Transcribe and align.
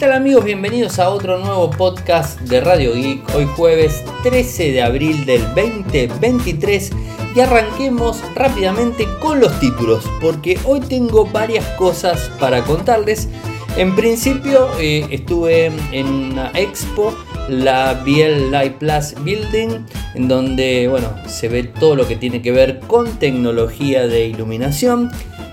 tal 0.00 0.12
amigos? 0.12 0.46
Bienvenidos 0.46 0.98
a 0.98 1.10
otro 1.10 1.38
nuevo 1.38 1.68
podcast 1.68 2.40
de 2.40 2.62
Radio 2.62 2.94
Geek. 2.94 3.34
Hoy 3.34 3.44
jueves 3.54 4.02
13 4.22 4.72
de 4.72 4.80
abril 4.80 5.26
del 5.26 5.42
2023 5.54 6.90
y 7.36 7.40
arranquemos 7.40 8.22
rápidamente 8.34 9.06
con 9.20 9.40
los 9.40 9.60
títulos 9.60 10.08
porque 10.22 10.58
hoy 10.64 10.80
tengo 10.80 11.26
varias 11.26 11.66
cosas 11.76 12.30
para 12.40 12.62
contarles. 12.62 13.28
En 13.76 13.94
principio 13.94 14.70
eh, 14.78 15.06
estuve 15.10 15.70
en 15.92 16.06
una 16.06 16.50
expo, 16.54 17.14
la 17.50 17.92
Biel 18.02 18.50
Light 18.50 18.76
Plus 18.76 19.14
Building, 19.22 19.84
en 20.14 20.28
donde 20.28 20.88
bueno, 20.88 21.08
se 21.26 21.48
ve 21.48 21.64
todo 21.64 21.94
lo 21.94 22.08
que 22.08 22.16
tiene 22.16 22.40
que 22.40 22.52
ver 22.52 22.80
con 22.86 23.18
tecnología 23.18 24.06
de 24.06 24.28
iluminación, 24.28 25.10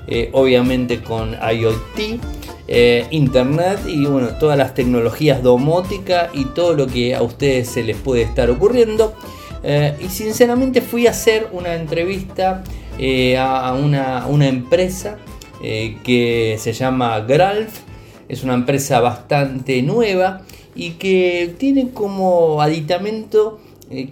eh, 0.07 0.29
obviamente 0.31 1.03
con 1.03 1.33
IoT 1.33 2.36
eh, 2.69 3.07
internet 3.11 3.79
y 3.87 4.05
bueno, 4.05 4.29
todas 4.39 4.57
las 4.57 4.73
tecnologías 4.73 5.41
domótica 5.41 6.29
y 6.33 6.45
todo 6.45 6.73
lo 6.73 6.87
que 6.87 7.15
a 7.15 7.21
ustedes 7.21 7.69
se 7.69 7.83
les 7.83 7.95
puede 7.95 8.23
estar 8.23 8.49
ocurriendo. 8.49 9.13
Eh, 9.63 9.95
y 10.03 10.09
sinceramente 10.09 10.81
fui 10.81 11.07
a 11.07 11.11
hacer 11.11 11.47
una 11.53 11.75
entrevista 11.75 12.63
eh, 12.99 13.37
a 13.37 13.73
una, 13.73 14.27
una 14.27 14.47
empresa 14.47 15.17
que 15.61 16.55
se 16.59 16.73
llama 16.73 17.19
Gralf. 17.21 17.79
Es 18.29 18.43
una 18.43 18.53
empresa 18.53 18.99
bastante 18.99 19.81
nueva 19.81 20.41
y 20.75 20.91
que 20.91 21.55
tiene 21.57 21.89
como 21.91 22.61
aditamento 22.61 23.59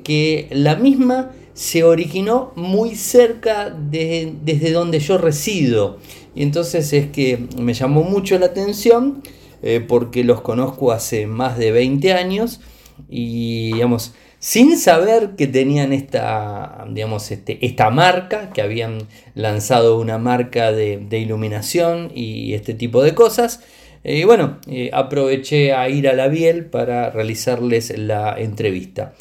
que 0.04 0.48
la 0.50 0.76
misma 0.76 1.32
se 1.54 1.84
originó 1.84 2.52
muy 2.56 2.96
cerca 2.96 3.70
de, 3.70 4.34
desde 4.44 4.72
donde 4.72 5.00
yo 5.00 5.18
resido. 5.18 6.00
Y 6.36 6.44
entonces 6.44 6.92
es 6.94 7.08
que 7.08 7.48
me 7.58 7.74
llamó 7.74 8.04
mucho 8.04 8.38
la 8.38 8.48
atención 8.48 9.24
eh, 9.64 9.84
porque 9.86 10.24
los 10.24 10.42
conozco 10.42 10.92
hace 10.92 11.26
más 11.26 11.58
de 11.58 11.72
20 11.72 12.14
años 12.14 12.62
y 13.10 13.74
digamos, 13.74 14.14
sin 14.40 14.78
saber 14.78 15.32
que 15.36 15.48
tenían 15.48 15.92
esta, 15.92 16.86
digamos, 16.90 17.32
este, 17.32 17.66
esta 17.66 17.90
marca, 17.90 18.52
que 18.54 18.62
habían 18.62 19.00
lanzado 19.34 20.00
una 20.00 20.18
marca 20.18 20.72
de, 20.72 21.08
iluminación 21.12 22.12
y 22.14 22.54
este 22.54 22.74
tipo 22.74 23.02
de 23.02 23.16
cosas. 23.16 23.62
Y 24.04 24.22
eh, 24.22 24.26
bueno, 24.26 24.60
eh, 24.68 24.92
aproveché 24.94 25.74
a 25.74 25.90
ir 25.90 26.08
a 26.08 26.14
la 26.14 26.28
Biel 26.28 26.66
para 26.66 27.10
realizarles 27.10 27.98
la 27.98 28.36
entrevista. 28.38 29.16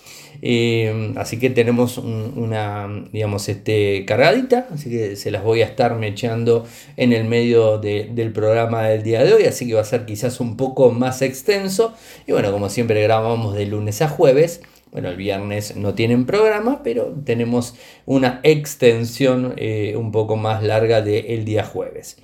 Eh, 0.46 1.14
así 1.16 1.38
que 1.38 1.48
tenemos 1.48 1.96
una, 1.96 2.86
digamos, 3.10 3.48
este, 3.48 4.04
cargadita, 4.04 4.68
así 4.74 4.90
que 4.90 5.16
se 5.16 5.30
las 5.30 5.42
voy 5.42 5.62
a 5.62 5.64
estar 5.64 5.96
mechando 5.96 6.66
en 6.98 7.14
el 7.14 7.24
medio 7.24 7.78
del 7.78 8.30
programa 8.32 8.82
del 8.82 9.02
día 9.02 9.24
de 9.24 9.32
hoy, 9.32 9.44
así 9.44 9.66
que 9.66 9.72
va 9.72 9.80
a 9.80 9.84
ser 9.84 10.04
quizás 10.04 10.40
un 10.40 10.58
poco 10.58 10.90
más 10.90 11.22
extenso. 11.22 11.94
Y 12.26 12.32
bueno, 12.32 12.52
como 12.52 12.68
siempre 12.68 13.02
grabamos 13.02 13.54
de 13.54 13.64
lunes 13.64 14.02
a 14.02 14.08
jueves. 14.08 14.60
Bueno, 14.94 15.08
el 15.08 15.16
viernes 15.16 15.74
no 15.74 15.94
tienen 15.94 16.24
programa, 16.24 16.84
pero 16.84 17.12
tenemos 17.24 17.74
una 18.06 18.38
extensión 18.44 19.54
eh, 19.56 19.96
un 19.96 20.12
poco 20.12 20.36
más 20.36 20.62
larga 20.62 21.02
del 21.02 21.44
día 21.44 21.64
jueves. 21.64 22.16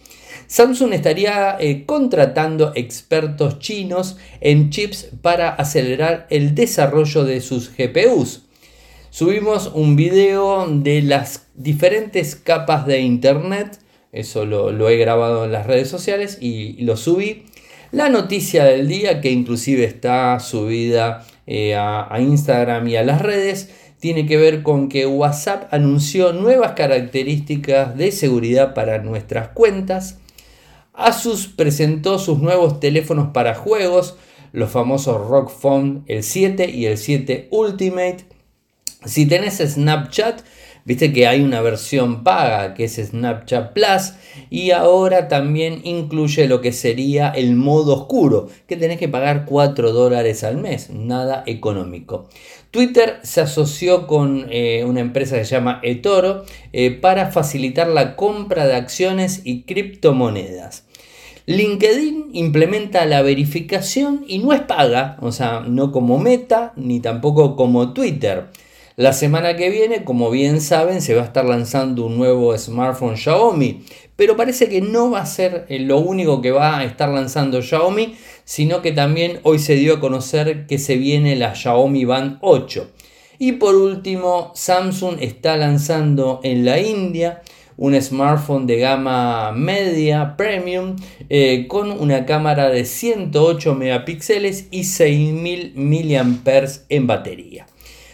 Samsung 0.46 0.92
estaría 0.92 1.56
eh, 1.58 1.84
contratando 1.84 2.70
expertos 2.76 3.58
chinos 3.58 4.18
en 4.40 4.70
chips 4.70 5.08
para 5.20 5.48
acelerar 5.48 6.28
el 6.30 6.54
desarrollo 6.54 7.24
de 7.24 7.40
sus 7.40 7.76
GPUs. 7.76 8.42
Subimos 9.10 9.72
un 9.74 9.96
video 9.96 10.64
de 10.68 11.02
las 11.02 11.48
diferentes 11.56 12.36
capas 12.36 12.86
de 12.86 13.00
internet, 13.00 13.80
eso 14.12 14.44
lo, 14.44 14.88
he 14.88 14.96
grabado 14.96 15.44
en 15.44 15.50
las 15.50 15.66
redes 15.66 15.88
sociales 15.88 16.38
y, 16.40 16.80
lo 16.84 16.96
subí. 16.96 17.46
La 17.90 18.08
noticia 18.08 18.62
del 18.62 18.86
día, 18.86 19.20
que 19.20 19.32
inclusive 19.32 19.82
está 19.82 20.38
subida 20.38 21.26
eh, 21.52 21.74
a 21.74 22.16
Instagram 22.20 22.86
y 22.86 22.96
a 22.96 23.02
las 23.02 23.20
redes, 23.20 23.70
tiene 23.98 24.24
que 24.26 24.38
ver 24.38 24.62
con 24.62 24.88
que 24.88 25.06
WhatsApp 25.06 25.72
anunció 25.74 26.32
nuevas 26.32 26.72
características 26.72 27.96
de 27.96 28.12
seguridad 28.12 28.72
para 28.72 29.02
nuestras 29.02 29.48
cuentas. 29.48 30.18
Asus 30.94 31.48
presentó 31.48 32.18
sus 32.18 32.38
nuevos 32.38 32.80
teléfonos 32.80 33.28
para 33.32 33.54
juegos, 33.54 34.16
los 34.52 34.70
famosos 34.70 35.28
ROG 35.28 35.50
Phone 35.50 36.04
el 36.06 36.22
7 36.22 36.70
y 36.70 36.86
el 36.86 36.96
7 36.96 37.48
Ultimate. 37.50 38.24
Si 39.04 39.26
tenés 39.26 39.58
Snapchat, 39.58 40.40
viste 40.84 41.12
que 41.12 41.26
hay 41.26 41.40
una 41.40 41.60
versión 41.60 42.24
paga 42.24 42.74
que 42.74 42.84
es 42.84 42.96
Snapchat 42.96 43.72
Plus 43.72 44.12
y 44.50 44.70
ahora 44.70 45.28
también 45.28 45.80
incluye 45.84 46.46
lo 46.46 46.60
que 46.60 46.72
sería 46.72 47.30
el 47.30 47.56
modo 47.56 47.94
oscuro, 47.94 48.48
que 48.66 48.76
tenés 48.76 48.98
que 48.98 49.08
pagar 49.08 49.44
4 49.44 49.92
dólares 49.92 50.44
al 50.44 50.56
mes, 50.56 50.90
nada 50.90 51.42
económico. 51.46 52.28
Twitter 52.70 53.18
se 53.22 53.40
asoció 53.40 54.06
con 54.06 54.46
eh, 54.50 54.84
una 54.86 55.00
empresa 55.00 55.36
que 55.36 55.44
se 55.44 55.56
llama 55.56 55.80
eToro 55.82 56.44
eh, 56.72 56.92
para 56.92 57.32
facilitar 57.32 57.88
la 57.88 58.14
compra 58.14 58.66
de 58.66 58.76
acciones 58.76 59.42
y 59.44 59.62
criptomonedas. 59.62 60.84
LinkedIn 61.46 62.28
implementa 62.32 63.06
la 63.06 63.22
verificación 63.22 64.24
y 64.28 64.38
no 64.38 64.52
es 64.52 64.60
paga, 64.60 65.16
o 65.20 65.32
sea, 65.32 65.64
no 65.66 65.90
como 65.90 66.18
Meta 66.18 66.72
ni 66.76 67.00
tampoco 67.00 67.56
como 67.56 67.92
Twitter. 67.92 68.46
La 69.00 69.14
semana 69.14 69.56
que 69.56 69.70
viene, 69.70 70.04
como 70.04 70.30
bien 70.30 70.60
saben, 70.60 71.00
se 71.00 71.14
va 71.14 71.22
a 71.22 71.24
estar 71.24 71.46
lanzando 71.46 72.04
un 72.04 72.18
nuevo 72.18 72.54
smartphone 72.58 73.16
Xiaomi, 73.16 73.82
pero 74.14 74.36
parece 74.36 74.68
que 74.68 74.82
no 74.82 75.10
va 75.10 75.22
a 75.22 75.24
ser 75.24 75.64
eh, 75.70 75.78
lo 75.78 76.00
único 76.00 76.42
que 76.42 76.50
va 76.50 76.76
a 76.76 76.84
estar 76.84 77.08
lanzando 77.08 77.62
Xiaomi, 77.62 78.14
sino 78.44 78.82
que 78.82 78.92
también 78.92 79.40
hoy 79.42 79.58
se 79.58 79.76
dio 79.76 79.94
a 79.94 80.00
conocer 80.00 80.66
que 80.66 80.78
se 80.78 80.96
viene 80.96 81.34
la 81.34 81.54
Xiaomi 81.54 82.04
Band 82.04 82.36
8. 82.42 82.90
Y 83.38 83.52
por 83.52 83.74
último, 83.74 84.52
Samsung 84.54 85.16
está 85.22 85.56
lanzando 85.56 86.40
en 86.42 86.66
la 86.66 86.78
India 86.78 87.40
un 87.78 87.98
smartphone 88.02 88.66
de 88.66 88.80
gama 88.80 89.52
media 89.52 90.36
premium 90.36 90.96
eh, 91.30 91.66
con 91.68 91.90
una 91.90 92.26
cámara 92.26 92.68
de 92.68 92.84
108 92.84 93.74
megapíxeles 93.76 94.66
y 94.70 94.84
6000 94.84 95.72
mAh 95.74 96.66
en 96.90 97.06
batería. 97.06 97.66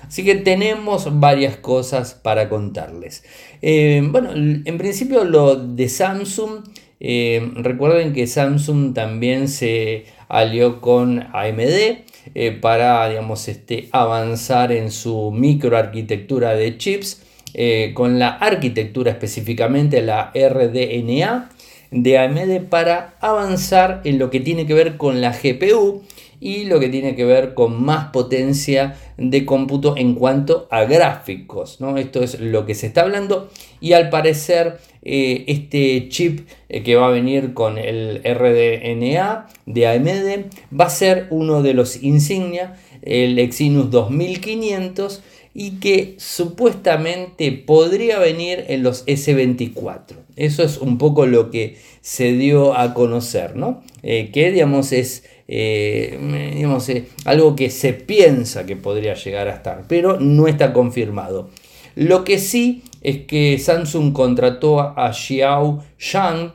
Así 0.07 0.25
que 0.25 0.37
tenemos 0.37 1.21
varias 1.21 1.57
cosas 1.57 2.15
para 2.15 2.49
contarles. 2.49 3.25
Eh, 3.63 4.03
bueno, 4.11 4.33
en 4.35 4.79
principio 4.79 5.25
lo 5.25 5.57
de 5.57 5.89
Samsung, 5.89 6.65
eh, 7.01 7.51
recuerden 7.55 8.13
que 8.13 8.27
Samsung 8.27 8.95
también 8.95 9.49
se 9.49 10.07
alió 10.29 10.81
con 10.81 11.27
AMD 11.33 12.61
para 12.61 13.09
digamos, 13.09 13.47
este, 13.49 13.89
avanzar 13.93 14.73
en 14.73 14.91
su 14.91 15.31
microarquitectura 15.31 16.55
de 16.55 16.77
chips 16.77 17.23
eh, 17.59 17.93
con 17.95 18.19
la 18.19 18.29
arquitectura 18.29 19.13
específicamente 19.13 20.03
la 20.03 20.31
RDNA 20.35 21.49
de 21.91 22.19
AMD 22.19 22.69
para 22.69 23.15
avanzar 23.21 24.03
en 24.05 24.19
lo 24.19 24.29
que 24.29 24.41
tiene 24.41 24.67
que 24.67 24.75
ver 24.75 24.99
con 24.99 25.23
la 25.23 25.31
GPU 25.31 26.03
y 26.41 26.65
lo 26.65 26.81
que 26.81 26.89
tiene 26.89 27.15
que 27.15 27.25
ver 27.25 27.55
con 27.55 27.83
más 27.85 28.11
potencia 28.11 28.97
de 29.17 29.45
cómputo 29.45 29.97
en 29.97 30.15
cuanto 30.15 30.69
a 30.71 30.85
gráficos. 30.85 31.81
¿no? 31.81 31.97
Esto 31.97 32.23
es 32.23 32.41
lo 32.41 32.67
que 32.67 32.75
se 32.75 32.87
está 32.87 33.03
hablando 33.03 33.49
y 33.81 33.93
al 33.93 34.11
parecer 34.11 34.79
eh, 35.03 35.45
este 35.47 36.09
chip 36.09 36.49
eh, 36.69 36.83
que 36.83 36.97
va 36.97 37.07
a 37.07 37.11
venir 37.11 37.55
con 37.55 37.79
el 37.79 38.23
RDNA 38.25 39.47
de 39.67 39.87
AMD 39.87 40.79
va 40.79 40.87
a 40.87 40.91
ser 40.91 41.29
uno 41.31 41.63
de 41.63 41.75
los 41.75 42.03
insignia, 42.03 42.77
el 43.03 43.39
Exynos 43.39 43.91
2500 43.91 45.23
y 45.59 45.79
que 45.81 46.17
supuestamente 46.19 47.51
podría 47.51 48.19
venir 48.19 48.67
en 48.69 48.83
los 48.83 49.07
S24. 49.07 50.17
Eso 50.37 50.63
es 50.63 50.77
un 50.77 50.99
poco 50.99 51.25
lo 51.25 51.51
que 51.51 51.79
se 52.03 52.33
dio 52.33 52.77
a 52.77 52.93
conocer, 52.93 53.57
¿no? 53.57 53.83
Eh, 54.03 54.31
que 54.35 54.53
digamos 54.53 54.93
es 54.93 55.25
eh, 55.49 56.19
eh, 56.21 57.05
algo 57.25 57.57
que 57.57 57.71
se 57.71 57.93
piensa 57.93 58.67
que 58.67 58.77
podría 58.77 59.15
llegar 59.15 59.49
a 59.49 59.55
estar, 59.55 59.85
pero 59.89 60.19
no 60.21 60.49
está 60.49 60.73
confirmado. 60.73 61.51
Lo 61.95 62.25
que 62.25 62.39
sí 62.39 62.83
es 63.03 63.27
que 63.27 63.59
Samsung 63.59 64.13
contrató 64.13 64.81
a 64.81 65.13
Xiao 65.13 65.83
Shang, 65.99 66.53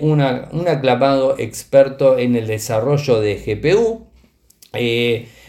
un 0.00 0.20
aclamado 0.68 1.36
experto 1.38 2.18
en 2.18 2.36
el 2.36 2.46
desarrollo 2.46 3.20
de 3.20 3.34
GPU. 3.34 4.06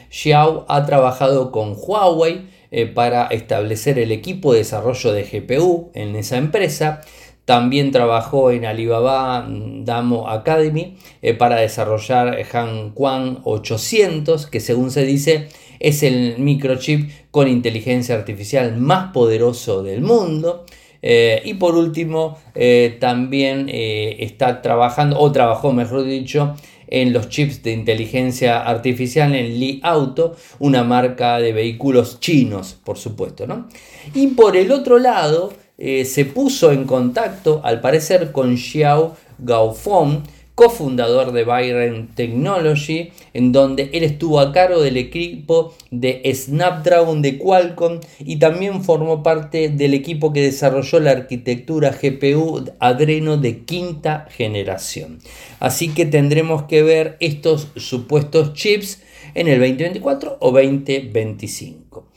Xiao 0.10 0.66
ha 0.68 0.86
trabajado 0.86 1.51
con 1.51 1.75
Huawei, 1.78 2.48
eh, 2.69 2.86
para 2.86 3.28
establecer 3.28 3.98
el 3.98 4.12
equipo 4.12 4.51
de 4.51 4.60
desarrollo 4.60 5.13
de 5.13 5.24
GPU 5.24 5.90
en 5.94 6.18
esa 6.18 6.36
empresa. 6.36 7.00
También 7.47 7.91
trabajó 7.91 8.51
en 8.51 8.65
Alibaba 8.65 9.47
Damo 9.47 10.27
Academy 10.27 10.97
eh, 11.21 11.33
para 11.33 11.61
desarrollar 11.61 12.38
Han 12.51 12.91
Quan 12.91 13.39
800, 13.45 14.47
que 14.47 14.59
según 14.59 14.91
se 14.91 15.05
dice 15.05 15.47
es 15.79 16.03
el 16.03 16.39
microchip 16.39 17.09
con 17.31 17.47
inteligencia 17.47 18.15
artificial 18.15 18.75
más 18.75 19.13
poderoso 19.13 19.81
del 19.81 20.01
mundo. 20.01 20.65
y 21.01 21.53
por 21.53 21.75
último, 21.75 22.38
también 22.99 23.69
está 23.69 24.61
trabajando, 24.63 25.19
o 25.19 25.31
trabajó 25.31 25.71
mejor 25.71 26.03
dicho, 26.03 26.55
en 26.88 27.13
los 27.13 27.29
chips 27.29 27.63
de 27.63 27.73
inteligencia 27.73 28.61
artificial 28.61 29.35
en 29.35 29.59
Li 29.59 29.79
Auto, 29.83 30.35
una 30.59 30.83
marca 30.83 31.39
de 31.39 31.53
vehículos 31.53 32.19
chinos, 32.19 32.77
por 32.83 32.97
supuesto. 32.97 33.45
¿no? 33.45 33.67
Y 34.13 34.27
por 34.27 34.55
el 34.57 34.71
otro 34.71 34.97
lado, 34.97 35.53
eh, 35.77 36.06
se 36.06 36.25
puso 36.25 36.71
en 36.71 36.85
contacto, 36.85 37.62
al 37.63 37.81
parecer, 37.81 38.31
con 38.31 38.57
Xiao 38.57 39.15
Gaofeng, 39.39 40.24
cofundador 40.57 41.33
de 41.33 41.44
Byron 41.44 42.07
Technology, 42.15 43.12
en 43.35 43.51
donde 43.51 43.91
él 43.94 44.03
estuvo 44.03 44.39
a 44.39 44.51
cargo 44.51 44.81
del 44.81 44.97
equipo 44.97 45.75
de 45.91 46.24
Snapdragon 46.33 47.21
de 47.21 47.38
Qualcomm 47.38 48.00
y 48.18 48.38
también 48.38 48.83
formó 48.83 49.21
parte 49.21 49.69
del 49.69 49.94
equipo 49.94 50.33
que 50.33 50.41
desarrolló 50.41 51.00
la 51.00 51.12
arquitectura 51.12 51.91
GPU 51.91 52.65
Adreno 52.80 53.38
de 53.38 53.65
quinta 53.65 54.25
generación. 54.31 55.19
Así 55.59 55.89
que 55.89 56.07
tendremos 56.07 56.63
que 56.63 56.81
ver 56.81 57.18
estos 57.19 57.68
supuestos 57.75 58.53
chips 58.53 59.03
en 59.35 59.47
el 59.47 59.59
2024 59.59 60.38
o 60.39 60.51
2025. 60.51 62.07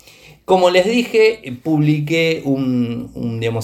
Como 0.50 0.70
les 0.70 0.84
dije, 0.84 1.60
publiqué 1.62 2.42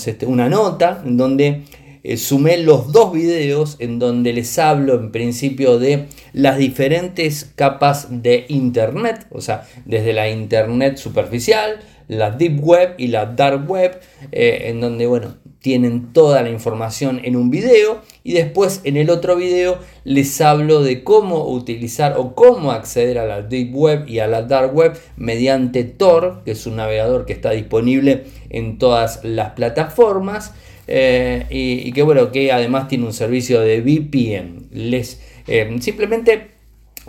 este, 0.07 0.25
una 0.25 0.49
nota 0.49 1.03
en 1.05 1.17
donde 1.17 1.63
eh, 2.05 2.17
sumé 2.17 2.59
los 2.59 2.93
dos 2.93 3.13
videos 3.13 3.75
en 3.81 3.99
donde 3.99 4.33
les 4.33 4.57
hablo 4.61 4.95
en 4.95 5.11
principio 5.11 5.81
de 5.81 6.07
las 6.33 6.59
diferentes 6.59 7.51
capas 7.57 8.23
de 8.23 8.47
Internet, 8.47 9.27
o 9.33 9.41
sea, 9.41 9.67
desde 9.85 10.13
la 10.13 10.31
Internet 10.31 10.99
superficial, 10.99 11.81
la 12.09 12.31
Deep 12.31 12.63
Web 12.63 12.95
y 12.99 13.09
la 13.09 13.27
Dark 13.27 13.69
Web, 13.69 14.01
eh, 14.33 14.65
en 14.67 14.81
donde, 14.81 15.07
bueno, 15.07 15.37
tienen 15.61 16.13
toda 16.13 16.43
la 16.43 16.51
información 16.51 17.21
en 17.25 17.35
un 17.35 17.51
video 17.51 18.01
y 18.23 18.35
después 18.35 18.83
en 18.85 18.97
el 18.97 19.11
otro 19.11 19.35
video 19.35 19.79
les 20.05 20.41
hablo 20.41 20.83
de 20.83 21.03
cómo 21.03 21.49
utilizar 21.49 22.15
o 22.17 22.37
cómo 22.37 22.71
acceder 22.71 23.19
a 23.19 23.27
la 23.27 23.43
Deep 23.43 23.75
Web 23.75 24.09
y 24.09 24.21
a 24.21 24.29
la 24.29 24.43
Dark 24.43 24.75
Web 24.77 24.97
mediante 25.17 25.83
Tor, 25.83 26.43
que 26.45 26.53
es 26.53 26.67
un 26.67 26.77
navegador 26.77 27.27
que 27.27 27.33
está 27.33 27.51
disponible 27.51 28.27
en 28.51 28.79
todas 28.79 29.25
las 29.25 29.55
plataformas. 29.55 30.55
Eh, 30.89 31.47
y, 31.51 31.91
que 31.91 32.03
bueno, 32.03 32.31
que 32.31 32.53
además 32.53 32.87
tiene 32.87 33.07
un 33.07 33.13
servicio 33.13 33.61
de 33.61 33.81
VPN. 33.81 34.69
Les, 34.71 35.21
eh, 35.49 35.77
simplemente 35.81 36.56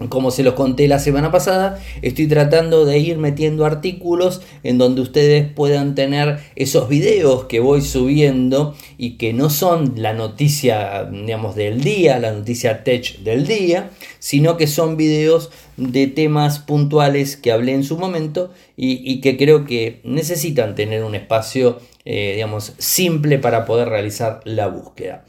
como 0.10 0.30
se 0.30 0.44
los 0.44 0.54
conté 0.54 0.88
la 0.88 1.00
semana 1.00 1.32
pasada, 1.32 1.82
estoy 2.04 2.28
tratando 2.28 2.86
de 2.86 3.00
ir 3.00 3.18
metiendo 3.18 3.66
artículos 3.66 4.42
en 4.64 4.78
donde 4.78 5.02
ustedes 5.02 5.52
puedan 5.52 5.96
tener 5.96 6.40
esos 6.56 6.88
videos 6.88 7.46
que 7.46 7.60
voy 7.60 7.82
subiendo 7.82 8.76
y 9.00 9.18
que 9.18 9.34
no 9.34 9.50
son 9.50 9.94
la 9.98 10.14
noticia, 10.14 11.06
digamos, 11.06 11.56
del 11.56 11.84
día, 11.84 12.20
la 12.20 12.32
noticia 12.32 12.84
tech 12.84 13.20
del 13.20 13.48
día, 13.48 13.90
sino 14.20 14.56
que 14.56 14.68
son 14.68 14.98
videos 14.98 15.50
de 15.78 16.06
temas 16.08 16.60
puntuales 16.60 17.36
que 17.36 17.52
hablé 17.52 17.74
en 17.74 17.84
su 17.84 17.98
momento 17.98 18.52
y, 18.76 19.22
que 19.22 19.36
creo 19.38 19.66
que 19.66 20.02
necesitan 20.04 20.76
tener 20.76 21.04
un 21.04 21.16
espacio, 21.16 21.80
eh, 22.06 22.34
digamos, 22.36 22.74
simple 22.78 23.40
para 23.40 23.66
poder 23.66 23.90
realizar 23.90 24.42
la 24.44 24.68
búsqueda. 24.68 25.26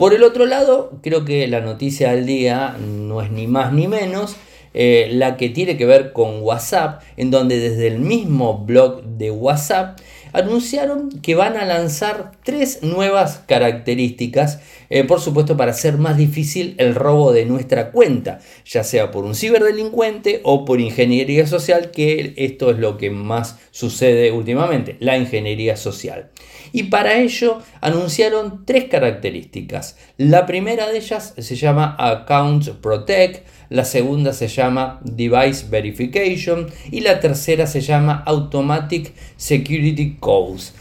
Por 0.00 0.14
el 0.14 0.22
otro 0.22 0.46
lado, 0.46 0.92
creo 1.02 1.26
que 1.26 1.46
la 1.46 1.60
noticia 1.60 2.12
del 2.12 2.24
día 2.24 2.74
no 2.80 3.20
es 3.20 3.30
ni 3.30 3.46
más 3.46 3.74
ni 3.74 3.86
menos 3.86 4.34
eh, 4.72 5.10
la 5.12 5.36
que 5.36 5.50
tiene 5.50 5.76
que 5.76 5.84
ver 5.84 6.14
con 6.14 6.40
WhatsApp, 6.40 7.02
en 7.18 7.30
donde 7.30 7.58
desde 7.58 7.88
el 7.88 7.98
mismo 7.98 8.64
blog 8.64 9.02
de 9.02 9.30
WhatsApp 9.30 9.98
anunciaron 10.32 11.10
que 11.22 11.34
van 11.34 11.56
a 11.56 11.64
lanzar 11.64 12.32
tres 12.44 12.82
nuevas 12.82 13.42
características, 13.46 14.60
eh, 14.88 15.04
por 15.04 15.20
supuesto 15.20 15.56
para 15.56 15.72
hacer 15.72 15.98
más 15.98 16.16
difícil 16.16 16.74
el 16.78 16.94
robo 16.94 17.32
de 17.32 17.46
nuestra 17.46 17.90
cuenta, 17.90 18.40
ya 18.64 18.84
sea 18.84 19.10
por 19.10 19.24
un 19.24 19.34
ciberdelincuente 19.34 20.40
o 20.44 20.64
por 20.64 20.80
ingeniería 20.80 21.46
social, 21.46 21.90
que 21.90 22.34
esto 22.36 22.70
es 22.70 22.78
lo 22.78 22.96
que 22.96 23.10
más 23.10 23.58
sucede 23.70 24.32
últimamente, 24.32 24.96
la 25.00 25.16
ingeniería 25.16 25.76
social. 25.76 26.30
Y 26.72 26.84
para 26.84 27.18
ello 27.18 27.58
anunciaron 27.80 28.64
tres 28.64 28.84
características. 28.84 29.96
La 30.16 30.46
primera 30.46 30.88
de 30.88 30.98
ellas 30.98 31.34
se 31.36 31.56
llama 31.56 31.96
Account 31.98 32.68
Protect, 32.80 33.46
la 33.70 33.84
segunda 33.84 34.34
se 34.34 34.48
llama 34.48 35.00
Device 35.04 35.66
Verification 35.70 36.66
y 36.90 37.00
la 37.00 37.20
tercera 37.20 37.66
se 37.66 37.80
llama 37.80 38.22
Automatic 38.26 39.12
Security 39.36 40.16
Codes. 40.20 40.74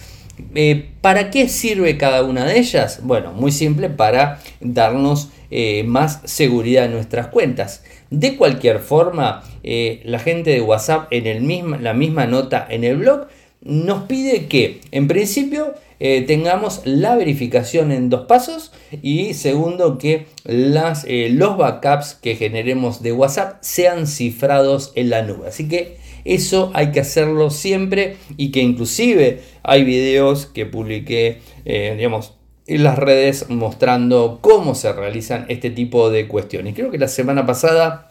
Eh, 0.55 0.89
¿Para 1.01 1.29
qué 1.29 1.47
sirve 1.47 1.97
cada 1.97 2.23
una 2.23 2.45
de 2.45 2.59
ellas? 2.59 3.01
Bueno, 3.03 3.31
muy 3.33 3.51
simple, 3.51 3.89
para 3.89 4.39
darnos 4.59 5.29
eh, 5.51 5.83
más 5.83 6.21
seguridad 6.25 6.85
en 6.85 6.93
nuestras 6.93 7.27
cuentas. 7.27 7.83
De 8.09 8.37
cualquier 8.37 8.79
forma, 8.79 9.43
eh, 9.63 10.01
la 10.05 10.19
gente 10.19 10.49
de 10.49 10.61
WhatsApp 10.61 11.07
en 11.11 11.27
el 11.27 11.83
la 11.83 11.93
misma 11.93 12.25
nota 12.25 12.65
en 12.69 12.83
el 12.83 12.97
blog 12.97 13.27
nos 13.61 14.03
pide 14.03 14.47
que, 14.47 14.81
en 14.91 15.07
principio, 15.07 15.73
eh, 15.99 16.21
tengamos 16.21 16.81
la 16.85 17.15
verificación 17.15 17.91
en 17.91 18.09
dos 18.09 18.25
pasos 18.25 18.71
y 19.01 19.33
segundo 19.33 19.97
que 19.97 20.27
las, 20.45 21.03
eh, 21.05 21.29
los 21.29 21.57
backups 21.57 22.13
que 22.13 22.35
generemos 22.35 23.01
de 23.03 23.11
WhatsApp 23.11 23.57
sean 23.61 24.07
cifrados 24.07 24.93
en 24.95 25.09
la 25.09 25.23
nube. 25.23 25.49
Así 25.49 25.67
que 25.67 25.97
eso 26.23 26.71
hay 26.73 26.91
que 26.91 27.01
hacerlo 27.01 27.49
siempre 27.49 28.15
y 28.37 28.51
que 28.51 28.61
inclusive 28.61 29.41
hay 29.63 29.83
videos 29.83 30.45
que 30.45 30.65
publiqué, 30.65 31.39
eh, 31.65 31.93
digamos, 31.97 32.35
en 32.67 32.83
las 32.83 32.97
redes 32.97 33.49
mostrando 33.49 34.39
cómo 34.41 34.75
se 34.75 34.93
realizan 34.93 35.45
este 35.49 35.69
tipo 35.69 36.09
de 36.11 36.27
cuestiones. 36.27 36.75
Creo 36.75 36.91
que 36.91 36.97
la 36.99 37.07
semana 37.07 37.45
pasada 37.45 38.07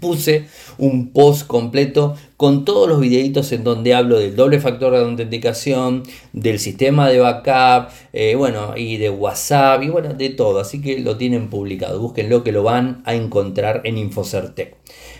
puse 0.00 0.46
un 0.76 1.10
post 1.10 1.46
completo 1.46 2.16
con 2.36 2.64
todos 2.64 2.88
los 2.88 3.00
videitos 3.00 3.50
en 3.52 3.64
donde 3.64 3.94
hablo 3.94 4.18
del 4.18 4.36
doble 4.36 4.60
factor 4.60 4.92
de 4.92 5.00
autenticación, 5.00 6.04
del 6.32 6.58
sistema 6.58 7.08
de 7.08 7.18
backup, 7.18 7.90
eh, 8.12 8.34
bueno, 8.36 8.74
y 8.76 8.96
de 8.96 9.10
WhatsApp, 9.10 9.82
y 9.82 9.88
bueno, 9.88 10.14
de 10.14 10.30
todo. 10.30 10.60
Así 10.60 10.80
que 10.80 10.98
lo 11.00 11.16
tienen 11.16 11.50
publicado. 11.50 11.98
Búsquenlo 12.00 12.44
que 12.44 12.52
lo 12.52 12.62
van 12.62 13.02
a 13.04 13.14
encontrar 13.14 13.80
en 13.84 13.98
Infocertec. 13.98 14.76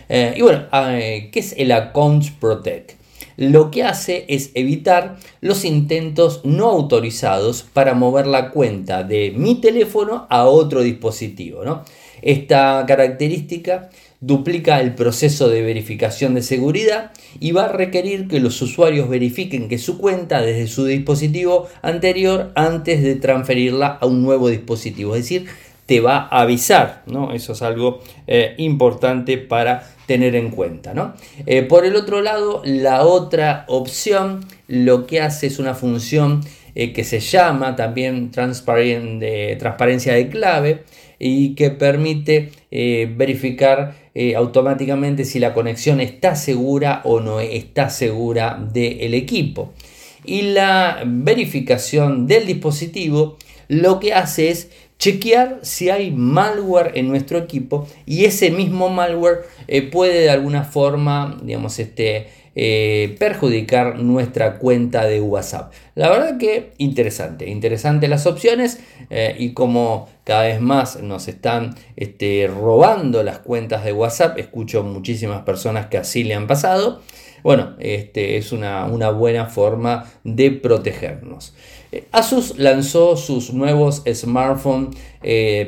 Eh, 0.07 0.33
y 0.37 0.41
bueno, 0.41 0.65
eh, 0.73 1.29
¿qué 1.31 1.39
es 1.39 1.53
el 1.57 1.71
Account 1.71 2.39
Protect? 2.39 2.99
Lo 3.39 3.71
que 3.71 3.83
hace 3.83 4.25
es 4.27 4.51
evitar 4.53 5.17
los 5.39 5.63
intentos 5.63 6.41
no 6.43 6.67
autorizados 6.69 7.63
para 7.63 7.93
mover 7.93 8.27
la 8.27 8.51
cuenta 8.51 9.03
de 9.03 9.31
mi 9.33 9.55
teléfono 9.55 10.27
a 10.29 10.45
otro 10.45 10.81
dispositivo. 10.81 11.63
¿no? 11.63 11.85
Esta 12.21 12.83
característica 12.87 13.89
duplica 14.21 14.81
el 14.81 14.95
proceso 14.95 15.47
de 15.47 15.61
verificación 15.61 16.33
de 16.35 16.41
seguridad 16.41 17.11
y 17.39 17.51
va 17.51 17.65
a 17.65 17.71
requerir 17.71 18.27
que 18.27 18.39
los 18.39 18.61
usuarios 18.61 19.07
verifiquen 19.07 19.69
que 19.69 19.77
su 19.77 19.97
cuenta 19.97 20.41
desde 20.41 20.67
su 20.67 20.85
dispositivo 20.85 21.67
anterior 21.81 22.51
antes 22.55 23.01
de 23.01 23.15
transferirla 23.15 23.97
a 24.01 24.05
un 24.05 24.21
nuevo 24.21 24.49
dispositivo. 24.49 25.15
Es 25.15 25.23
decir, 25.23 25.47
te 25.85 26.01
va 26.01 26.27
a 26.29 26.41
avisar, 26.41 27.01
¿no? 27.07 27.33
Eso 27.33 27.53
es 27.53 27.63
algo 27.63 28.01
eh, 28.27 28.53
importante 28.57 29.39
para 29.39 29.89
tener 30.05 30.35
en 30.35 30.51
cuenta, 30.51 30.93
¿no? 30.93 31.15
Eh, 31.47 31.63
por 31.63 31.83
el 31.83 31.95
otro 31.95 32.21
lado, 32.21 32.61
la 32.63 33.03
otra 33.03 33.65
opción 33.67 34.45
lo 34.67 35.07
que 35.07 35.19
hace 35.21 35.47
es 35.47 35.57
una 35.57 35.73
función 35.73 36.41
eh, 36.75 36.93
que 36.93 37.03
se 37.03 37.19
llama 37.19 37.75
también 37.75 38.29
transparencia 38.29 40.13
de 40.13 40.29
clave 40.29 40.83
y 41.19 41.55
que 41.55 41.69
permite 41.69 42.49
verificar 42.71 43.93
eh, 44.21 44.35
automáticamente 44.35 45.23
si 45.23 45.39
la 45.39 45.53
conexión 45.53 46.01
está 46.01 46.35
segura 46.35 47.01
o 47.05 47.21
no 47.21 47.39
está 47.39 47.89
segura 47.89 48.59
del 48.73 49.13
equipo. 49.13 49.71
Y 50.25 50.41
la 50.41 51.03
verificación 51.05 52.27
del 52.27 52.45
dispositivo 52.45 53.37
lo 53.69 53.99
que 53.99 54.13
hace 54.13 54.49
es 54.49 54.71
chequear 54.99 55.59
si 55.63 55.89
hay 55.89 56.11
malware 56.11 56.91
en 56.95 57.07
nuestro 57.07 57.37
equipo 57.39 57.87
y 58.05 58.25
ese 58.25 58.51
mismo 58.51 58.89
malware 58.89 59.45
eh, 59.67 59.81
puede 59.81 60.19
de 60.21 60.29
alguna 60.29 60.65
forma, 60.65 61.37
digamos, 61.41 61.79
este, 61.79 62.27
eh, 62.55 63.15
perjudicar 63.17 63.99
nuestra 63.99 64.57
cuenta 64.57 65.05
de 65.05 65.21
WhatsApp. 65.21 65.71
La 65.95 66.09
verdad 66.09 66.37
que 66.37 66.73
interesante, 66.77 67.49
interesante 67.49 68.09
las 68.09 68.25
opciones 68.25 68.81
eh, 69.09 69.35
y 69.39 69.53
como 69.53 70.09
cada 70.25 70.43
vez 70.43 70.59
más 70.59 71.01
nos 71.01 71.29
están 71.29 71.75
este, 71.95 72.47
robando 72.53 73.23
las 73.23 73.39
cuentas 73.39 73.85
de 73.85 73.93
WhatsApp, 73.93 74.37
escucho 74.37 74.83
muchísimas 74.83 75.43
personas 75.43 75.85
que 75.87 75.97
así 75.97 76.25
le 76.25 76.35
han 76.35 76.47
pasado. 76.47 77.01
Bueno, 77.43 77.75
este 77.79 78.37
es 78.37 78.51
una, 78.51 78.85
buena 78.85 79.45
forma 79.45 80.11
de 80.23 80.51
protegernos. 80.51 81.53
Eh, 81.91 82.05
Asus 82.11 82.57
lanzó 82.57 83.17
sus 83.17 83.53
nuevos 83.53 84.03
smartphones 84.13 84.97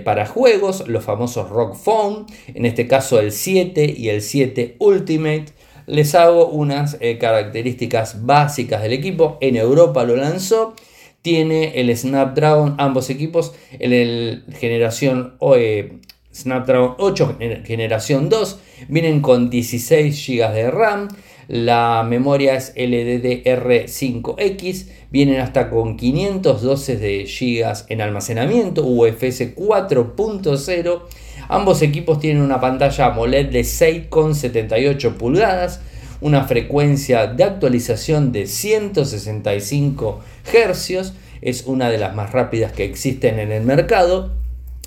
para 0.05 0.25
juegos, 0.25 0.87
los 0.87 1.03
famosos 1.03 1.49
Rock 1.49 1.75
Phone, 1.75 2.25
en 2.47 2.65
este 2.65 2.87
caso 2.87 3.19
el 3.19 3.31
7 3.31 3.93
y 3.97 4.09
el 4.09 4.21
7 4.21 4.77
Ultimate 4.79 5.45
les 5.91 6.15
hago 6.15 6.47
unas 6.47 6.97
eh, 7.01 7.17
características 7.17 8.25
básicas 8.25 8.81
del 8.81 8.93
equipo. 8.93 9.37
En 9.41 9.57
Europa 9.57 10.05
lo 10.05 10.15
lanzó. 10.15 10.73
tiene 11.21 11.79
el 11.79 11.95
Snapdragon, 11.95 12.73
ambos 12.79 13.11
equipos, 13.11 13.53
el, 13.77 14.43
generación 14.59 15.35
eh, 15.55 15.99
Snapdragon 16.33 16.95
8 16.97 17.37
generación 17.65 18.29
2, 18.29 18.59
vienen 18.87 19.21
con 19.21 19.51
16 19.51 20.27
GB 20.27 20.51
de 20.51 20.71
RAM, 20.71 21.09
la 21.47 22.03
memoria 22.07 22.55
es 22.55 22.73
LDDR5X, 22.75 24.87
vienen 25.11 25.41
hasta 25.41 25.69
con 25.69 25.97
512 25.97 26.97
de 26.97 27.25
GB 27.25 27.85
en 27.89 28.01
almacenamiento, 28.01 28.83
UFS 28.85 29.55
4.0. 29.55 31.01
Ambos 31.49 31.81
equipos 31.81 32.19
tienen 32.19 32.41
una 32.41 32.61
pantalla 32.61 33.07
AMOLED 33.07 33.49
de 33.51 33.61
6,78 33.61 35.13
pulgadas, 35.15 35.81
una 36.21 36.45
frecuencia 36.45 37.27
de 37.27 37.43
actualización 37.43 38.31
de 38.31 38.47
165 38.47 40.19
Hz, 40.45 41.13
es 41.41 41.65
una 41.65 41.89
de 41.89 41.97
las 41.97 42.15
más 42.15 42.31
rápidas 42.31 42.71
que 42.71 42.85
existen 42.85 43.39
en 43.39 43.51
el 43.51 43.63
mercado. 43.63 44.40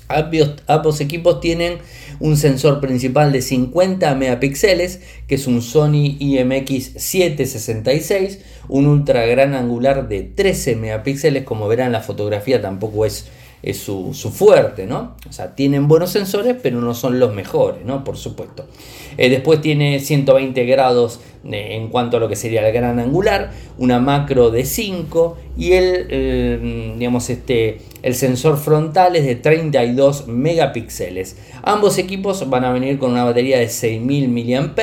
Ambos, 0.07 1.01
equipos 1.01 1.39
tienen 1.39 1.79
un 2.19 2.37
sensor 2.37 2.79
principal 2.79 3.31
de 3.31 3.41
50 3.41 4.13
megapíxeles, 4.15 5.01
que 5.27 5.35
es 5.35 5.47
un 5.47 5.61
Sony 5.61 6.17
IMX 6.19 6.91
766, 6.97 8.39
un 8.67 8.85
ultra 8.85 9.25
gran 9.25 9.55
angular 9.55 10.07
de 10.07 10.21
13 10.21 10.75
megapíxeles, 10.75 11.43
como 11.43 11.67
verán 11.67 11.91
la 11.91 12.01
fotografía 12.01 12.61
tampoco 12.61 13.05
es 13.05 13.25
es 13.63 13.79
su, 13.79 14.13
fuerte, 14.13 14.85
¿no? 14.85 15.15
O 15.27 15.33
sea, 15.33 15.55
tienen 15.55 15.87
buenos 15.87 16.11
sensores, 16.11 16.55
pero 16.61 16.79
no 16.81 16.93
son 16.93 17.19
los 17.19 17.33
mejores, 17.33 17.85
¿no? 17.85 18.03
Por 18.03 18.17
supuesto. 18.17 18.67
Eh, 19.17 19.29
después 19.29 19.61
tiene 19.61 19.99
120 19.99 20.65
grados 20.65 21.19
en 21.51 21.89
cuanto 21.89 22.17
a 22.17 22.19
lo 22.19 22.27
que 22.27 22.35
sería 22.35 22.67
el 22.67 22.73
gran 22.73 22.99
angular, 22.99 23.51
una 23.77 23.99
macro 23.99 24.49
de 24.49 24.65
5 24.65 25.37
y 25.57 25.73
el, 25.73 26.07
eh, 26.09 26.95
digamos, 26.97 27.29
este, 27.29 27.79
el 28.01 28.15
sensor 28.15 28.57
frontal 28.57 29.15
es 29.15 29.25
de 29.25 29.35
32 29.35 30.27
megapíxeles. 30.27 31.37
Ambos 31.63 31.97
equipos 31.97 32.49
van 32.49 32.65
a 32.65 32.71
venir 32.71 32.97
con 32.97 33.11
una 33.11 33.23
batería 33.23 33.59
de 33.59 33.69
6000 33.69 34.29
mAh 34.29 34.73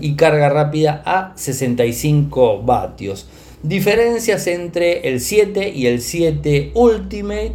y 0.00 0.14
carga 0.14 0.48
rápida 0.48 1.02
a 1.04 1.32
65 1.36 2.62
vatios. 2.62 3.28
Diferencias 3.62 4.46
entre 4.46 5.08
el 5.08 5.20
7 5.20 5.70
y 5.74 5.86
el 5.86 6.02
7 6.02 6.72
Ultimate 6.74 7.54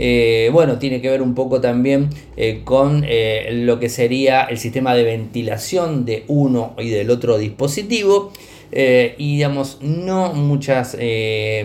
eh, 0.00 0.48
bueno, 0.52 0.78
tiene 0.78 1.00
que 1.00 1.10
ver 1.10 1.22
un 1.22 1.34
poco 1.34 1.60
también 1.60 2.10
eh, 2.36 2.60
con 2.62 3.04
eh, 3.04 3.48
lo 3.52 3.80
que 3.80 3.88
sería 3.88 4.44
el 4.44 4.58
sistema 4.58 4.94
de 4.94 5.02
ventilación 5.02 6.04
de 6.04 6.22
uno 6.28 6.74
y 6.78 6.88
del 6.90 7.10
otro 7.10 7.36
dispositivo. 7.36 8.32
y 8.70 9.36
digamos, 9.36 9.78
no 9.80 10.34
muchas 10.34 10.96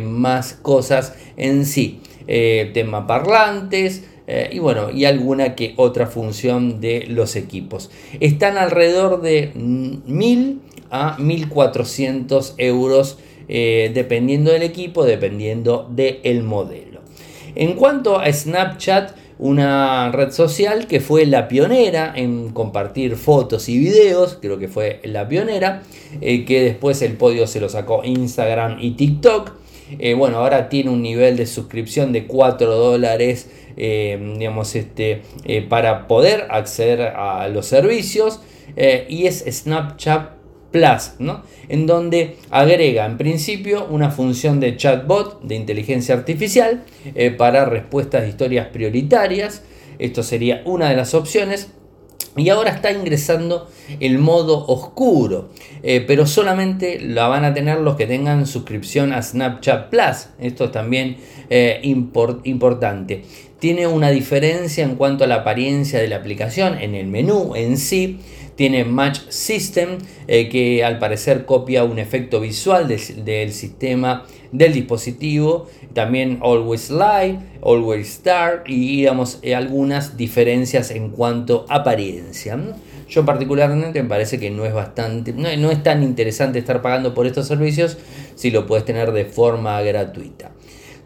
más 0.01 0.53
cosas 0.53 1.13
en 1.37 1.65
sí. 1.65 1.99
tema 2.73 3.05
parlantes, 3.07 4.03
y 4.51 4.59
bueno, 4.59 4.89
y 4.89 5.03
alguna 5.05 5.53
que 5.55 5.73
otra 5.75 6.07
función 6.07 6.79
de 6.79 7.05
los 7.09 7.35
equipos. 7.35 7.91
Están 8.21 8.57
alrededor 8.57 9.21
de 9.21 9.51
1000 9.53 10.61
a 10.89 11.17
1400 11.19 12.55
euros 12.57 13.17
dependiendo 13.47 14.51
del 14.51 14.63
equipo, 14.63 15.03
dependiendo 15.03 15.89
del 15.91 16.43
modelo. 16.43 16.92
En 17.55 17.73
cuanto 17.73 18.19
a 18.19 18.31
Snapchat, 18.31 19.15
una 19.39 20.11
red 20.11 20.31
social 20.31 20.87
que 20.87 20.99
fue 20.99 21.25
la 21.25 21.47
pionera 21.47 22.13
en 22.15 22.49
compartir 22.51 23.15
fotos 23.15 23.67
y 23.69 23.77
videos, 23.77 24.37
creo 24.41 24.57
que 24.57 24.67
fue 24.67 24.99
la 25.03 25.27
pionera, 25.27 25.83
eh, 26.21 26.45
que 26.45 26.61
después 26.61 27.01
el 27.01 27.13
podio 27.13 27.47
se 27.47 27.59
lo 27.59 27.69
sacó 27.69 28.03
Instagram 28.03 28.77
y 28.79 28.91
TikTok. 28.91 29.51
Eh, 29.99 30.13
bueno, 30.13 30.37
ahora 30.37 30.69
tiene 30.69 30.89
un 30.89 31.01
nivel 31.01 31.35
de 31.35 31.45
suscripción 31.45 32.13
de 32.13 32.25
4 32.25 32.75
dólares, 32.75 33.49
eh, 33.75 34.35
digamos, 34.37 34.75
este, 34.75 35.21
para 35.69 36.07
poder 36.07 36.47
acceder 36.49 37.01
a 37.01 37.47
los 37.49 37.65
servicios. 37.65 38.39
y 38.75 39.27
es 39.27 39.43
Snapchat 39.47 40.42
Plus, 40.73 41.13
¿no? 41.19 41.43
en 41.69 41.85
donde 41.85 42.37
agrega 42.49 43.05
en 43.05 43.17
principio 43.17 43.85
una 43.85 44.09
función 44.09 44.59
de 44.59 44.75
chatbot 44.75 45.41
de 45.43 45.55
inteligencia 45.55 46.15
artificial 46.15 46.83
eh, 47.15 47.31
para 47.31 47.65
respuestas 47.65 48.23
de 48.23 48.29
historias 48.29 48.67
prioritarias. 48.67 49.63
Esto 49.99 50.23
sería 50.23 50.63
una 50.65 50.89
de 50.89 50.95
las 50.95 51.13
opciones. 51.13 51.69
Y 52.35 52.49
ahora 52.49 52.71
está 52.71 52.91
ingresando 52.91 53.69
el 53.99 54.17
modo 54.17 54.65
oscuro, 54.65 55.49
eh, 55.83 56.03
pero 56.07 56.25
solamente 56.25 56.99
la 56.99 57.27
van 57.27 57.45
a 57.45 57.53
tener 57.53 57.79
los 57.79 57.95
que 57.95 58.07
tengan 58.07 58.47
suscripción 58.47 59.13
a 59.13 59.21
Snapchat 59.21 59.91
Plus. 59.91 60.29
Esto 60.39 60.65
es 60.65 60.71
también 60.71 61.17
eh, 61.51 61.79
importante. 61.83 63.23
Tiene 63.59 63.85
una 63.85 64.09
diferencia 64.09 64.83
en 64.83 64.95
cuanto 64.95 65.25
a 65.25 65.27
la 65.27 65.35
apariencia 65.35 65.99
de 65.99 66.07
la 66.07 66.15
aplicación 66.15 66.79
en 66.81 66.95
el 66.95 67.05
menú 67.05 67.53
en 67.55 67.77
sí 67.77 68.19
tiene 68.55 68.85
Match 68.85 69.19
System, 69.29 69.97
eh, 70.27 70.49
que 70.49 70.83
al 70.83 70.99
parecer 70.99 71.45
copia 71.45 71.83
un 71.83 71.99
efecto 71.99 72.39
visual 72.39 72.87
del 72.87 73.53
sistema 73.53 74.25
del 74.51 74.73
dispositivo. 74.73 75.67
También 75.93 76.39
Always 76.41 76.89
Light, 76.89 77.39
Always 77.61 78.23
Dark 78.23 78.63
y 78.67 78.97
digamos 78.97 79.39
eh, 79.41 79.55
algunas 79.55 80.17
diferencias 80.17 80.91
en 80.91 81.09
cuanto 81.09 81.65
a 81.69 81.77
apariencia. 81.77 82.57
Yo 83.09 83.25
particularmente 83.25 84.01
me 84.01 84.09
parece 84.09 84.39
que 84.39 84.49
no 84.49 84.65
es 84.65 84.73
bastante, 84.73 85.33
no, 85.33 85.69
es 85.69 85.83
tan 85.83 86.01
interesante 86.01 86.59
estar 86.59 86.81
pagando 86.81 87.13
por 87.13 87.27
estos 87.27 87.47
servicios 87.47 87.97
si 88.35 88.49
lo 88.49 88.65
puedes 88.65 88.85
tener 88.85 89.11
de 89.11 89.25
forma 89.25 89.79
gratuita. 89.81 90.51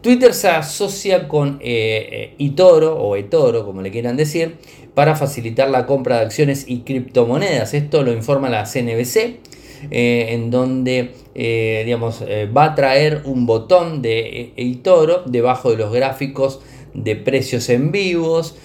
Twitter 0.00 0.32
se 0.32 0.48
asocia 0.48 1.26
con 1.26 1.58
eh, 1.60 2.34
eToro 2.38 2.96
o 2.96 3.16
eToro, 3.16 3.66
como 3.66 3.82
le 3.82 3.90
quieran 3.90 4.16
decir, 4.16 4.56
para 4.94 5.16
facilitar 5.16 5.70
la 5.70 5.86
compra 5.86 6.18
de 6.18 6.26
acciones 6.26 6.64
y 6.66 6.80
criptomonedas. 6.80 7.74
Esto 7.74 8.02
lo 8.02 8.12
informa 8.12 8.48
la 8.48 8.64
CNBC. 8.64 9.38
Eh, 9.90 10.28
en 10.30 10.50
donde 10.50 11.14
eh, 11.34 11.82
digamos, 11.84 12.22
eh, 12.26 12.46
va 12.46 12.64
a 12.64 12.74
traer 12.74 13.22
un 13.24 13.46
botón 13.46 14.02
de 14.02 14.52
eToro 14.56 15.22
debajo 15.24 15.70
de 15.70 15.76
los 15.76 15.92
gráficos 15.92 16.60
de 16.94 17.14
precios 17.14 17.68
en 17.68 17.92
vivos 17.92 18.56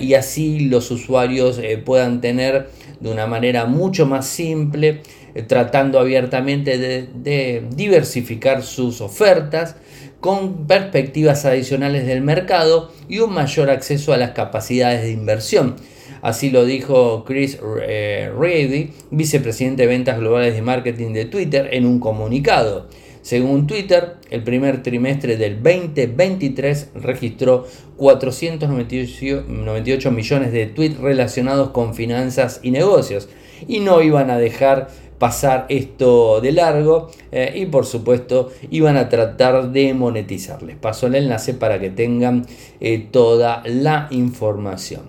y 0.00 0.14
así 0.14 0.60
los 0.60 0.90
usuarios 0.90 1.60
puedan 1.84 2.22
tener 2.22 2.70
de 2.98 3.10
una 3.10 3.26
manera 3.26 3.66
mucho 3.66 4.06
más 4.06 4.26
simple, 4.26 5.02
tratando 5.48 6.00
abiertamente 6.00 6.78
de 6.78 7.62
diversificar 7.74 8.62
sus 8.62 9.02
ofertas 9.02 9.76
con 10.20 10.66
perspectivas 10.66 11.44
adicionales 11.44 12.06
del 12.06 12.22
mercado 12.22 12.90
y 13.08 13.20
un 13.20 13.32
mayor 13.32 13.70
acceso 13.70 14.12
a 14.12 14.16
las 14.16 14.30
capacidades 14.30 15.02
de 15.02 15.10
inversión. 15.10 15.76
Así 16.22 16.50
lo 16.50 16.64
dijo 16.64 17.24
Chris 17.24 17.58
eh, 17.82 18.32
Reedy, 18.36 18.90
vicepresidente 19.10 19.82
de 19.82 19.88
ventas 19.88 20.18
globales 20.18 20.54
de 20.54 20.62
marketing 20.62 21.12
de 21.12 21.26
Twitter, 21.26 21.68
en 21.72 21.86
un 21.86 22.00
comunicado. 22.00 22.88
Según 23.22 23.66
Twitter, 23.66 24.14
el 24.30 24.44
primer 24.44 24.84
trimestre 24.84 25.36
del 25.36 25.62
2023 25.62 26.90
registró 26.94 27.66
498 27.96 30.10
millones 30.12 30.52
de 30.52 30.66
tweets 30.66 30.98
relacionados 30.98 31.70
con 31.70 31.94
finanzas 31.94 32.60
y 32.62 32.70
negocios 32.70 33.28
y 33.66 33.80
no 33.80 34.00
iban 34.00 34.30
a 34.30 34.38
dejar 34.38 34.90
pasar 35.18 35.66
esto 35.68 36.40
de 36.40 36.52
largo 36.52 37.10
eh, 37.32 37.52
y 37.56 37.66
por 37.66 37.86
supuesto 37.86 38.50
iban 38.70 38.96
a 38.96 39.08
tratar 39.08 39.72
de 39.72 39.94
monetizar. 39.94 40.62
Les 40.62 40.76
paso 40.76 41.06
el 41.06 41.14
enlace 41.14 41.54
para 41.54 41.80
que 41.80 41.90
tengan 41.90 42.46
eh, 42.80 43.06
toda 43.10 43.62
la 43.64 44.08
información. 44.10 45.02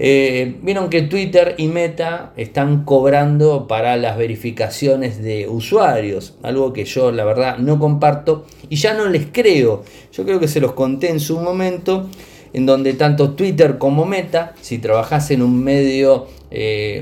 Eh, 0.00 0.54
vieron 0.62 0.90
que 0.90 1.02
Twitter 1.02 1.56
y 1.58 1.66
Meta 1.66 2.32
están 2.36 2.84
cobrando 2.84 3.66
para 3.66 3.96
las 3.96 4.16
verificaciones 4.16 5.20
de 5.20 5.48
usuarios, 5.48 6.36
algo 6.44 6.72
que 6.72 6.84
yo 6.84 7.10
la 7.10 7.24
verdad 7.24 7.58
no 7.58 7.80
comparto 7.80 8.46
y 8.68 8.76
ya 8.76 8.94
no 8.94 9.06
les 9.06 9.26
creo. 9.32 9.82
Yo 10.12 10.24
creo 10.24 10.38
que 10.38 10.46
se 10.46 10.60
los 10.60 10.72
conté 10.74 11.10
en 11.10 11.18
su 11.18 11.40
momento, 11.40 12.06
en 12.52 12.64
donde 12.64 12.92
tanto 12.92 13.32
Twitter 13.32 13.78
como 13.78 14.04
Meta, 14.04 14.54
si 14.60 14.78
trabajas 14.78 15.32
en 15.32 15.42
un 15.42 15.64
medio, 15.64 16.28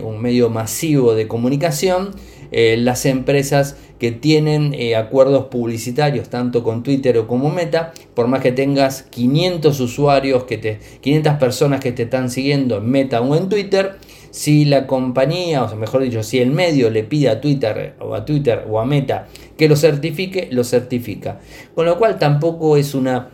un 0.02 0.18
medio 0.22 0.48
masivo 0.48 1.14
de 1.14 1.28
comunicación, 1.28 2.12
eh, 2.50 2.76
las 2.78 3.06
empresas 3.06 3.76
que 3.98 4.12
tienen 4.12 4.74
eh, 4.74 4.96
acuerdos 4.96 5.46
publicitarios 5.46 6.28
tanto 6.28 6.62
con 6.62 6.82
Twitter 6.82 7.16
o 7.18 7.26
como 7.26 7.50
Meta, 7.50 7.92
por 8.14 8.28
más 8.28 8.40
que 8.40 8.52
tengas 8.52 9.02
500 9.04 9.80
usuarios, 9.80 10.44
que 10.44 10.58
te, 10.58 10.78
500 11.00 11.34
personas 11.34 11.80
que 11.80 11.92
te 11.92 12.04
están 12.04 12.30
siguiendo 12.30 12.78
en 12.78 12.90
Meta 12.90 13.20
o 13.20 13.36
en 13.36 13.48
Twitter, 13.48 13.96
si 14.30 14.66
la 14.66 14.86
compañía, 14.86 15.64
o 15.64 15.76
mejor 15.76 16.02
dicho, 16.02 16.22
si 16.22 16.40
el 16.40 16.50
medio 16.50 16.90
le 16.90 17.04
pide 17.04 17.30
a 17.30 17.40
Twitter 17.40 17.94
o 18.00 18.14
a 18.14 18.26
Twitter 18.26 18.66
o 18.68 18.78
a 18.78 18.84
Meta 18.84 19.28
que 19.56 19.66
lo 19.66 19.76
certifique, 19.76 20.48
lo 20.50 20.62
certifica. 20.62 21.40
Con 21.74 21.86
lo 21.86 21.96
cual 21.96 22.18
tampoco 22.18 22.76
es 22.76 22.94
una, 22.94 23.30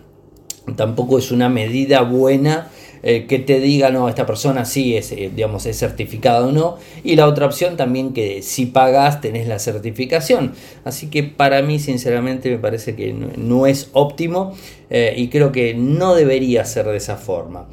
tampoco 0.76 1.18
es 1.18 1.32
una 1.32 1.48
medida 1.48 2.02
buena 2.02 2.68
eh, 3.04 3.26
que 3.26 3.40
te 3.40 3.58
diga, 3.58 3.90
no, 3.90 4.08
esta 4.08 4.26
persona 4.26 4.64
sí 4.64 4.96
es, 4.96 5.10
eh, 5.10 5.30
digamos, 5.34 5.66
es 5.66 5.78
certificada 5.78 6.46
o 6.46 6.52
no. 6.52 6.76
Y 7.02 7.16
la 7.16 7.26
otra 7.26 7.46
opción 7.46 7.76
también 7.76 8.12
que 8.12 8.42
si 8.42 8.66
pagas 8.66 9.20
tenés 9.20 9.48
la 9.48 9.58
certificación. 9.58 10.52
Así 10.84 11.08
que 11.08 11.24
para 11.24 11.62
mí, 11.62 11.80
sinceramente, 11.80 12.48
me 12.50 12.58
parece 12.58 12.94
que 12.94 13.12
no, 13.12 13.66
es 13.66 13.90
óptimo 13.92 14.54
eh, 14.88 15.14
y 15.16 15.28
creo 15.28 15.50
que 15.50 15.74
no 15.74 16.14
debería 16.14 16.64
ser 16.64 16.86
de 16.86 16.96
esa 16.96 17.16
forma. 17.16 17.68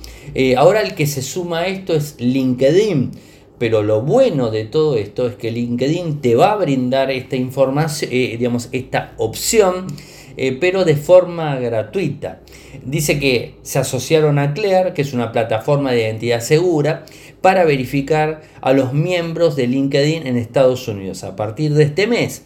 ahora 0.57 0.81
el 0.81 0.95
que 0.95 1.05
se 1.05 1.21
suma 1.21 1.59
a 1.59 1.67
esto 1.67 1.93
es 1.93 2.15
LinkedIn. 2.19 3.11
Pero 3.59 3.83
lo 3.83 4.01
bueno 4.01 4.51
de 4.51 4.63
todo 4.63 4.95
esto 4.95 5.27
es 5.27 5.35
que 5.35 5.51
LinkedIn 5.51 6.21
te 6.21 6.35
va 6.35 6.53
a 6.53 6.55
brindar 6.55 7.11
esta 7.11 7.35
información, 7.35 8.09
digamos, 8.09 8.69
esta 8.71 9.13
opción 9.17 9.87
eh, 10.41 10.57
pero 10.57 10.85
de 10.85 10.95
forma 10.95 11.57
gratuita. 11.57 12.39
Dice 12.85 13.19
que 13.19 13.55
se 13.61 13.77
asociaron 13.77 14.39
a 14.39 14.53
Clear, 14.53 14.93
que 14.93 15.01
es 15.01 15.11
una 15.11 15.33
plataforma 15.33 15.91
de 15.91 16.03
identidad 16.03 16.39
segura, 16.39 17.03
para 17.41 17.65
verificar 17.65 18.39
a 18.61 18.71
los 18.71 18.93
miembros 18.93 19.57
de 19.57 19.67
LinkedIn 19.67 20.25
en 20.25 20.37
Estados 20.37 20.87
Unidos. 20.87 21.25
A 21.25 21.35
partir 21.35 21.73
de 21.73 21.83
este 21.83 22.07
mes, 22.07 22.43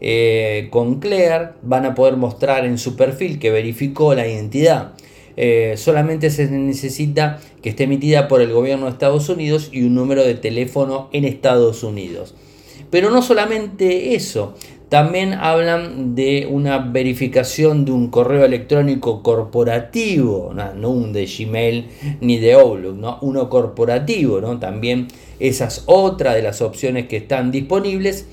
eh, 0.00 0.68
con 0.70 1.00
Clear 1.00 1.56
van 1.60 1.84
a 1.84 1.94
poder 1.94 2.16
mostrar 2.16 2.64
en 2.64 2.78
su 2.78 2.96
perfil 2.96 3.38
que 3.38 3.50
verificó 3.50 4.14
la 4.14 4.26
identidad. 4.26 4.92
Eh, 5.36 5.74
solamente 5.76 6.30
se 6.30 6.46
necesita 6.46 7.40
que 7.60 7.68
esté 7.68 7.84
emitida 7.84 8.26
por 8.26 8.40
el 8.40 8.54
gobierno 8.54 8.86
de 8.86 8.92
Estados 8.92 9.28
Unidos 9.28 9.68
y 9.70 9.82
un 9.82 9.94
número 9.94 10.24
de 10.24 10.34
teléfono 10.34 11.10
en 11.12 11.26
Estados 11.26 11.82
Unidos. 11.82 12.34
Pero 12.94 13.10
no 13.10 13.22
solamente 13.22 14.14
eso, 14.14 14.54
también 14.94 15.32
hablan 15.34 16.14
de 16.14 16.46
una 16.48 16.78
verificación 16.78 17.84
de 17.84 17.90
un 17.90 18.10
correo 18.10 18.44
electrónico 18.44 19.24
corporativo, 19.24 20.54
no, 20.54 20.88
un 20.88 21.12
de 21.12 21.26
Gmail 21.26 21.88
ni 22.20 22.38
de 22.38 22.52
Outlook, 22.52 22.94
¿no? 22.94 23.18
uno 23.20 23.50
corporativo. 23.50 24.40
¿no? 24.40 24.60
También 24.60 25.08
esa 25.40 25.64
es 25.64 25.82
otra 25.86 26.32
de 26.34 26.42
las 26.42 26.62
opciones 26.62 27.08
que 27.08 27.16
están 27.16 27.50
disponibles. 27.50 28.28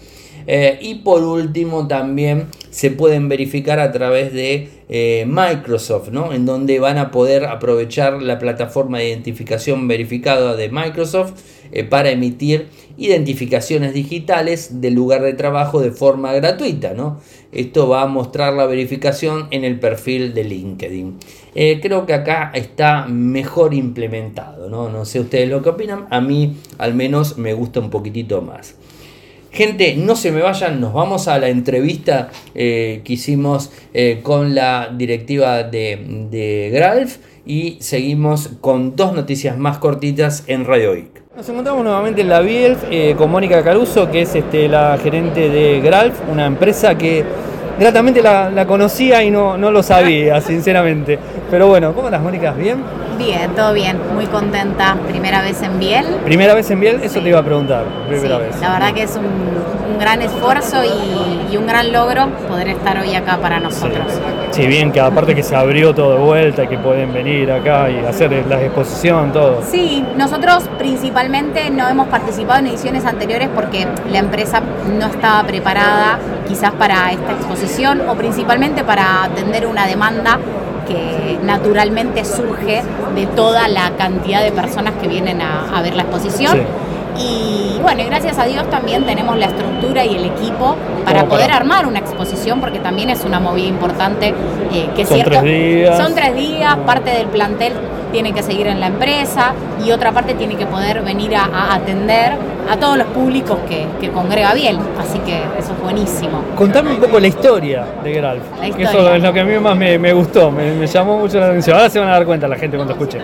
Eh, 0.46 0.77
y 0.82 0.96
por 0.96 1.24
último 1.24 1.88
también 1.88 2.50
se 2.70 2.91
pueden 2.91 3.27
verificar 3.27 3.80
a 3.80 3.91
través 3.91 4.32
de 4.32 4.70
eh, 4.88 5.25
Microsoft, 5.27 6.10
¿no? 6.10 6.32
en 6.32 6.46
donde 6.46 6.80
van 6.80 7.00
a 7.00 7.10
poder 7.10 7.46
aprovechar 7.46 8.22
la 8.22 8.38
plataforma 8.38 9.00
de 9.00 9.10
identificación 9.10 9.88
verificada 9.88 10.56
de 10.56 10.70
Microsoft 10.70 11.34
eh, 11.72 11.84
para 11.84 12.12
emitir 12.12 12.68
identificaciones 12.98 13.94
digitales 13.94 14.82
del 14.82 14.94
lugar 14.94 15.22
de 15.22 15.34
trabajo 15.34 15.80
de 15.80 15.92
forma 15.92 16.34
gratuita. 16.34 16.94
¿no? 16.94 17.20
Esto 17.51 17.88
va 17.88 18.01
a 18.01 18.08
mostrar 18.08 18.54
la 18.54 18.66
verificación 18.66 19.48
en 19.51 19.63
el 19.63 19.80
perfil 19.80 20.34
de 20.34 20.44
LinkedIn. 20.44 21.18
Eh, 21.56 21.80
creo 21.82 22.06
que 22.06 22.13
acá 22.13 22.51
está 22.54 23.06
mejor 23.08 23.74
implementado. 23.74 24.70
¿no? 24.70 24.90
no 24.90 25.06
sé 25.06 25.22
ustedes 25.22 25.50
lo 25.50 25.62
que 25.62 25.70
opinan. 25.70 26.08
A 26.10 26.20
mí 26.20 26.58
al 26.78 26.94
menos 26.94 27.38
me 27.38 27.54
gusta 27.54 27.80
un 27.80 27.90
poquitito 27.90 28.42
más. 28.42 28.75
Gente, 29.51 29.96
no 29.96 30.16
se 30.16 30.32
me 30.32 30.42
vayan, 30.42 30.80
nos 30.80 30.94
vamos 30.94 31.28
a 31.28 31.38
la 31.38 31.50
entrevista 31.50 32.30
eh, 32.56 33.01
que 33.04 33.13
hicimos 33.13 33.70
con 34.24 34.56
la 34.56 34.94
directiva 34.98 35.63
de, 35.63 36.28
de 36.32 36.70
y 37.46 37.78
seguimos 37.82 38.50
con 38.62 38.96
dos 38.96 39.13
noticias 39.13 39.58
más 39.58 39.78
cortitas 39.80 40.44
en 40.48 40.63
Radio 40.66 40.94
Geek. 40.94 41.21
Nos 41.34 41.48
encontramos 41.48 41.82
nuevamente 41.86 42.20
en 42.20 42.28
la 42.28 42.42
Bielf 42.42 42.84
eh, 42.92 43.16
con 43.18 43.32
Mónica 43.32 43.64
Caruso, 43.64 44.12
que 44.12 44.24
es 44.24 44.36
este, 44.36 44.68
la 44.68 44.98
gerente 45.02 45.50
de 45.50 45.80
Gralf, 45.80 46.14
una 46.30 46.46
empresa 46.46 46.96
que 46.96 47.24
gratamente 47.80 48.22
la, 48.22 48.66
conocía 48.68 49.24
y 49.24 49.32
no, 49.32 49.58
no 49.58 49.72
lo 49.72 49.82
sabía, 49.82 50.42
sinceramente. 50.42 51.18
Pero 51.50 51.68
bueno, 51.68 51.94
¿cómo 51.94 52.10
estás, 52.10 52.22
Mónica? 52.22 52.52
¿Bien? 52.52 52.84
Bien, 53.18 53.50
todo 53.56 53.72
bien, 53.72 53.98
muy 54.14 54.26
contenta. 54.26 54.98
Primera 55.08 55.42
vez 55.42 55.62
en 55.62 55.80
Biel. 55.80 56.06
¿Primera 56.26 56.54
vez 56.54 56.70
en 56.70 56.82
Biel? 56.82 57.00
Eso 57.02 57.22
te 57.22 57.30
iba 57.30 57.40
a 57.40 57.44
preguntar. 57.44 57.86
Primera 58.10 58.38
vez. 58.38 58.60
La 58.60 58.74
verdad 58.74 58.94
que 58.94 59.04
es 59.04 59.16
un, 59.16 59.98
gran 60.00 60.22
esfuerzo 60.22 60.84
y, 60.84 61.56
un 61.56 61.66
gran 61.66 61.94
logro 61.94 62.28
poder 62.50 62.68
estar 62.68 62.98
hoy 63.00 63.16
acá 63.16 63.38
para 63.38 63.62
nosotros. 63.62 64.06
Sí. 64.10 64.20
Bien, 64.60 64.91
que 64.91 65.00
aparte 65.00 65.36
que 65.36 65.43
se 65.43 65.55
abrió 65.55 65.93
todo 65.93 66.13
de 66.13 66.20
vuelta, 66.20 66.67
que 66.67 66.77
pueden 66.77 67.13
venir 67.13 67.51
acá 67.51 67.89
y 67.89 68.00
hacer 68.05 68.46
la 68.48 68.62
exposición, 68.62 69.31
todo. 69.31 69.62
Sí, 69.70 70.03
nosotros 70.17 70.63
principalmente 70.77 71.70
no 71.70 71.88
hemos 71.88 72.08
participado 72.08 72.60
en 72.60 72.67
ediciones 72.67 73.05
anteriores 73.05 73.50
porque 73.53 73.88
la 74.12 74.20
empresa 74.20 74.62
no 75.00 75.08
estaba 75.08 75.43
preparada 75.43 76.19
quizás 76.47 76.71
para 76.71 77.12
esta 77.12 77.32
exposición 77.34 78.02
o 78.10 78.15
principalmente 78.15 78.84
para 78.84 79.23
atender 79.23 79.65
una 79.65 79.88
demanda 79.88 80.39
que 80.88 81.39
naturalmente 81.43 82.26
surge 82.26 82.82
de 83.15 83.26
toda 83.28 83.67
la 83.67 83.91
cantidad 83.97 84.43
de 84.43 84.52
personas 84.52 84.93
que 85.02 85.08
vienen 85.08 85.41
a, 85.41 85.82
ver 85.82 85.95
la 85.95 86.04
exposición. 86.04 86.60
Y 87.17 87.80
bueno, 87.82 88.04
gracias 88.06 88.38
a 88.38 88.45
Dios 88.45 88.69
también 88.69 89.06
tenemos 89.06 89.38
la 89.38 89.47
estructura 89.47 90.06
y 90.06 90.15
el 90.15 90.26
equipo 90.26 90.76
para 91.06 91.26
poder 91.26 91.52
armar 91.52 91.86
una 91.86 92.00
exposición, 92.00 92.60
porque 92.60 92.80
también 92.80 93.10
es 93.10 93.24
una 93.24 93.40
movida 93.40 93.68
importante 93.68 94.34
eh, 94.74 94.90
que 94.96 95.06
son 95.06 95.22
tres 95.24 95.44
días. 95.44 95.98
Son 95.98 96.16
tres 96.16 96.36
días, 96.36 96.78
parte 96.86 97.12
del 97.12 97.28
plantel 97.28 97.74
tiene 98.12 98.34
que 98.34 98.44
seguir 98.44 98.68
en 98.68 98.80
la 98.80 98.88
empresa 98.88 99.54
y 99.84 99.92
otra 99.92 100.12
parte 100.12 100.34
tiene 100.34 100.56
que 100.56 100.66
poder 100.66 101.02
venir 101.02 101.36
a, 101.36 101.74
atender 101.74 102.34
a 102.70 102.78
todos 102.78 102.98
los 102.98 103.08
públicos 103.08 103.58
que, 103.68 104.10
congrega 104.12 104.54
bien. 104.54 104.78
Así 105.00 105.20
que 105.20 105.38
eso 105.58 105.74
es 105.74 105.82
buenísimo. 105.82 106.44
Contame 106.56 106.92
un 106.92 106.98
poco 106.98 107.20
la 107.20 107.28
historia 107.28 107.86
de 108.04 108.14
Gralf. 108.14 108.44
eso 108.78 109.14
es 109.16 109.24
lo 109.24 109.34
que 109.34 109.40
a 109.40 109.46
mí 109.46 109.58
más 109.60 109.76
me, 109.78 110.14
gustó, 110.14 110.52
me, 110.52 110.86
llamó 110.86 111.18
mucho 111.18 111.40
la 111.40 111.48
atención. 111.48 111.78
Ahora 111.78 111.90
se 111.90 112.00
van 112.00 112.10
a 112.10 112.12
dar 112.12 112.26
cuenta 112.26 112.48
la 112.48 112.58
gente 112.58 112.76
cuando 112.76 112.94
escuche. 112.94 113.20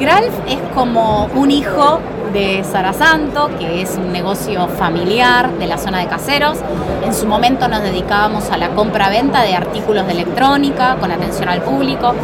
Gralf 0.00 0.32
es 0.48 0.58
como 0.74 1.26
un 1.34 1.50
hijo 1.50 2.00
de 2.32 2.64
Sara 2.64 2.94
Santo, 2.94 3.50
que 3.58 3.82
es 3.82 3.98
un 3.98 4.12
negocio 4.12 4.66
familiar 4.66 5.50
de 5.58 5.66
la 5.66 5.76
zona 5.76 5.98
de 5.98 6.06
caseros. 6.06 6.56
En 7.04 7.12
su 7.12 7.26
momento 7.26 7.68
nos 7.68 7.82
dedicábamos 7.82 8.50
a 8.50 8.56
la 8.56 8.70
compra-venta 8.70 9.42
de 9.42 9.54
artículos 9.54 10.06
de 10.06 10.12
electrónica 10.12 10.96
con 10.98 11.12
atención 11.12 11.50
al 11.50 11.60
público. 11.60 12.14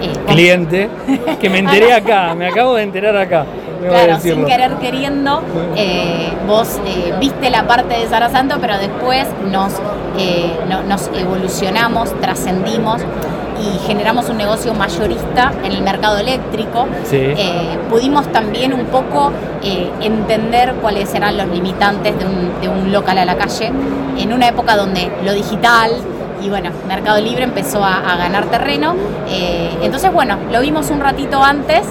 Eh, 0.00 0.12
cliente, 0.28 0.88
que 1.40 1.50
me 1.50 1.58
enteré 1.58 1.92
acá, 1.94 2.36
me 2.36 2.46
acabo 2.46 2.76
de 2.76 2.84
enterar 2.84 3.16
acá. 3.16 3.46
Claro, 3.80 4.20
sin 4.20 4.46
querer 4.46 4.76
queriendo, 4.76 5.42
eh, 5.76 6.32
vos 6.46 6.80
eh, 6.86 7.14
viste 7.18 7.50
la 7.50 7.66
parte 7.66 7.98
de 7.98 8.06
Sara 8.06 8.30
Santo, 8.30 8.58
pero 8.60 8.78
después 8.78 9.26
nos, 9.50 9.72
nos 10.88 11.10
evolucionamos, 11.18 12.18
trascendimos 12.20 13.02
y 13.60 13.78
generamos 13.86 14.28
un 14.28 14.36
negocio 14.36 14.74
mayorista 14.74 15.52
en 15.64 15.72
el 15.72 15.82
mercado 15.82 16.18
eléctrico. 16.18 16.86
pudimos 17.88 18.26
también 18.32 18.74
un 18.74 18.86
poco 18.86 19.32
entender 20.00 20.74
cuáles 20.80 21.14
eran 21.14 21.36
los 21.36 21.48
limitantes 21.48 22.18
de 22.18 22.26
un, 22.26 22.60
de 22.60 22.68
un 22.68 22.92
local 22.92 23.18
a 23.18 23.24
la 23.24 23.36
calle 23.36 23.70
en 24.18 24.32
una 24.32 24.48
época 24.48 24.76
donde 24.76 25.10
lo 25.24 25.32
digital, 25.32 25.90
y 26.44 26.50
bueno, 26.50 26.70
Mercado 26.86 27.20
Libre 27.20 27.44
empezó 27.44 27.82
a, 27.82 28.16
ganar 28.16 28.46
terreno. 28.46 28.94
Eh, 29.28 29.70
entonces, 29.82 30.12
bueno, 30.12 30.36
lo 30.52 30.60
vimos 30.60 30.90
un 30.90 31.00
ratito 31.00 31.42
antes 31.42 31.86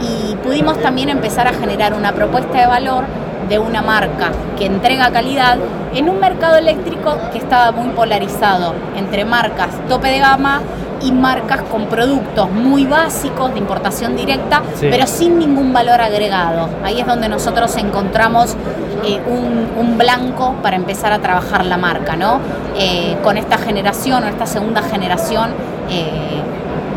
y 0.00 0.36
pudimos 0.36 0.80
también 0.80 1.08
empezar 1.08 1.48
a 1.48 1.52
generar 1.52 1.92
una 1.92 2.12
propuesta 2.12 2.60
de 2.60 2.66
valor 2.66 3.04
de 3.48 3.58
una 3.58 3.82
marca 3.82 4.30
que 4.58 4.66
entrega 4.66 5.10
calidad 5.10 5.58
en 5.94 6.08
un 6.08 6.20
mercado 6.20 6.56
eléctrico 6.56 7.18
que 7.32 7.38
estaba 7.38 7.72
muy 7.72 7.88
polarizado 7.90 8.74
entre 8.96 9.24
marcas 9.24 9.70
tope 9.88 10.08
de 10.08 10.18
gama 10.18 10.60
y 11.06 11.12
marcas 11.12 11.62
con 11.62 11.86
productos 11.86 12.50
muy 12.50 12.84
básicos 12.84 13.52
de 13.52 13.58
importación 13.60 14.16
directa, 14.16 14.62
pero 14.80 15.06
sin 15.06 15.38
ningún 15.38 15.72
valor 15.72 16.00
agregado. 16.00 16.68
Ahí 16.82 17.00
es 17.00 17.06
donde 17.06 17.28
nosotros 17.28 17.76
encontramos 17.76 18.56
eh, 19.04 19.20
un, 19.26 19.56
blanco 19.96 20.54
para 20.62 20.76
empezar 20.76 21.10
a 21.12 21.20
trabajar 21.20 21.64
la 21.64 21.78
marca, 21.78 22.16
¿no? 22.16 22.38
Eh, 22.76 23.16
con 23.22 23.38
esta 23.38 23.56
generación 23.56 24.24
o 24.24 24.26
esta 24.26 24.44
segunda 24.44 24.82
generación. 24.82 25.52
Eh, 25.88 26.42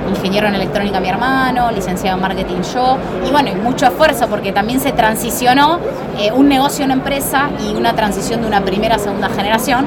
ingeniero 0.10 0.48
en 0.48 0.56
electrónica 0.56 1.00
mi 1.00 1.10
hermano, 1.10 1.72
licenciado 1.72 2.18
en 2.18 2.22
marketing 2.22 2.62
yo, 2.74 2.98
y 3.28 3.32
bueno, 3.32 3.50
y 3.50 3.56
mucho 3.56 3.86
esfuerzo 3.86 4.28
porque 4.28 4.52
también 4.52 4.80
se 4.80 4.92
transicionó 4.92 5.80
eh, 6.18 6.32
un 6.32 6.48
negocio, 6.50 6.86
una 6.86 6.96
empresa 6.96 7.50
y 7.66 7.76
una 7.76 7.94
transición 7.94 8.42
de 8.42 8.48
una 8.48 8.62
primera 8.62 8.96
a 8.96 9.00
segunda 9.00 9.30
generación 9.30 9.86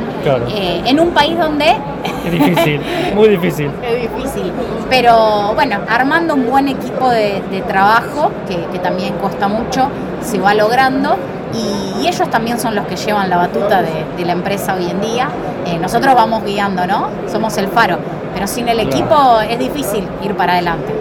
eh, 0.51 0.83
en 0.87 1.01
un 1.01 1.11
país 1.11 1.39
donde... 1.39 1.77
Es 2.25 2.33
difícil, 2.33 2.81
muy 3.15 3.29
difícil. 3.29 3.71
Es 3.83 4.03
difícil, 4.03 4.53
pero 4.89 5.55
bueno, 5.55 5.77
armando 5.89 6.35
un 6.35 6.49
buen 6.49 6.69
equipo 6.69 7.11
de, 7.11 7.43
trabajo, 7.67 8.31
que, 8.49 8.79
también 8.79 9.15
cuesta 9.15 9.49
mucho, 9.49 9.89
se 10.21 10.39
va 10.39 10.55
logrando 10.55 11.17
y, 11.55 12.07
ellos 12.07 12.29
también 12.31 12.59
son 12.59 12.75
los 12.75 12.85
que 12.87 12.97
llevan 12.97 13.31
la 13.31 13.37
batuta 13.37 13.81
de, 13.81 14.25
la 14.25 14.33
empresa 14.33 14.75
hoy 14.75 14.91
en 14.91 15.01
día. 15.01 15.29
Eh, 15.67 15.79
nosotros 15.79 16.15
vamos 16.15 16.45
guiando, 16.45 16.87
¿no? 16.87 17.09
Somos 17.31 17.57
el 17.59 17.69
faro 17.69 17.99
pero 18.35 18.47
sin 18.47 18.69
el 18.69 18.81
equipo 18.81 19.41
es 19.41 19.59
difícil 19.59 20.07
ir 20.23 20.35
para 20.35 20.55
adelante. 20.55 20.93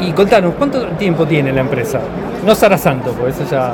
Y 0.00 0.12
contanos, 0.12 0.54
¿cuánto 0.56 0.86
tiempo 0.88 1.26
tiene 1.26 1.52
la 1.52 1.60
empresa? 1.60 1.98
No 2.44 2.54
Sara 2.54 2.78
Santo, 2.78 3.12
pues 3.12 3.38
eso 3.38 3.50
ya... 3.50 3.72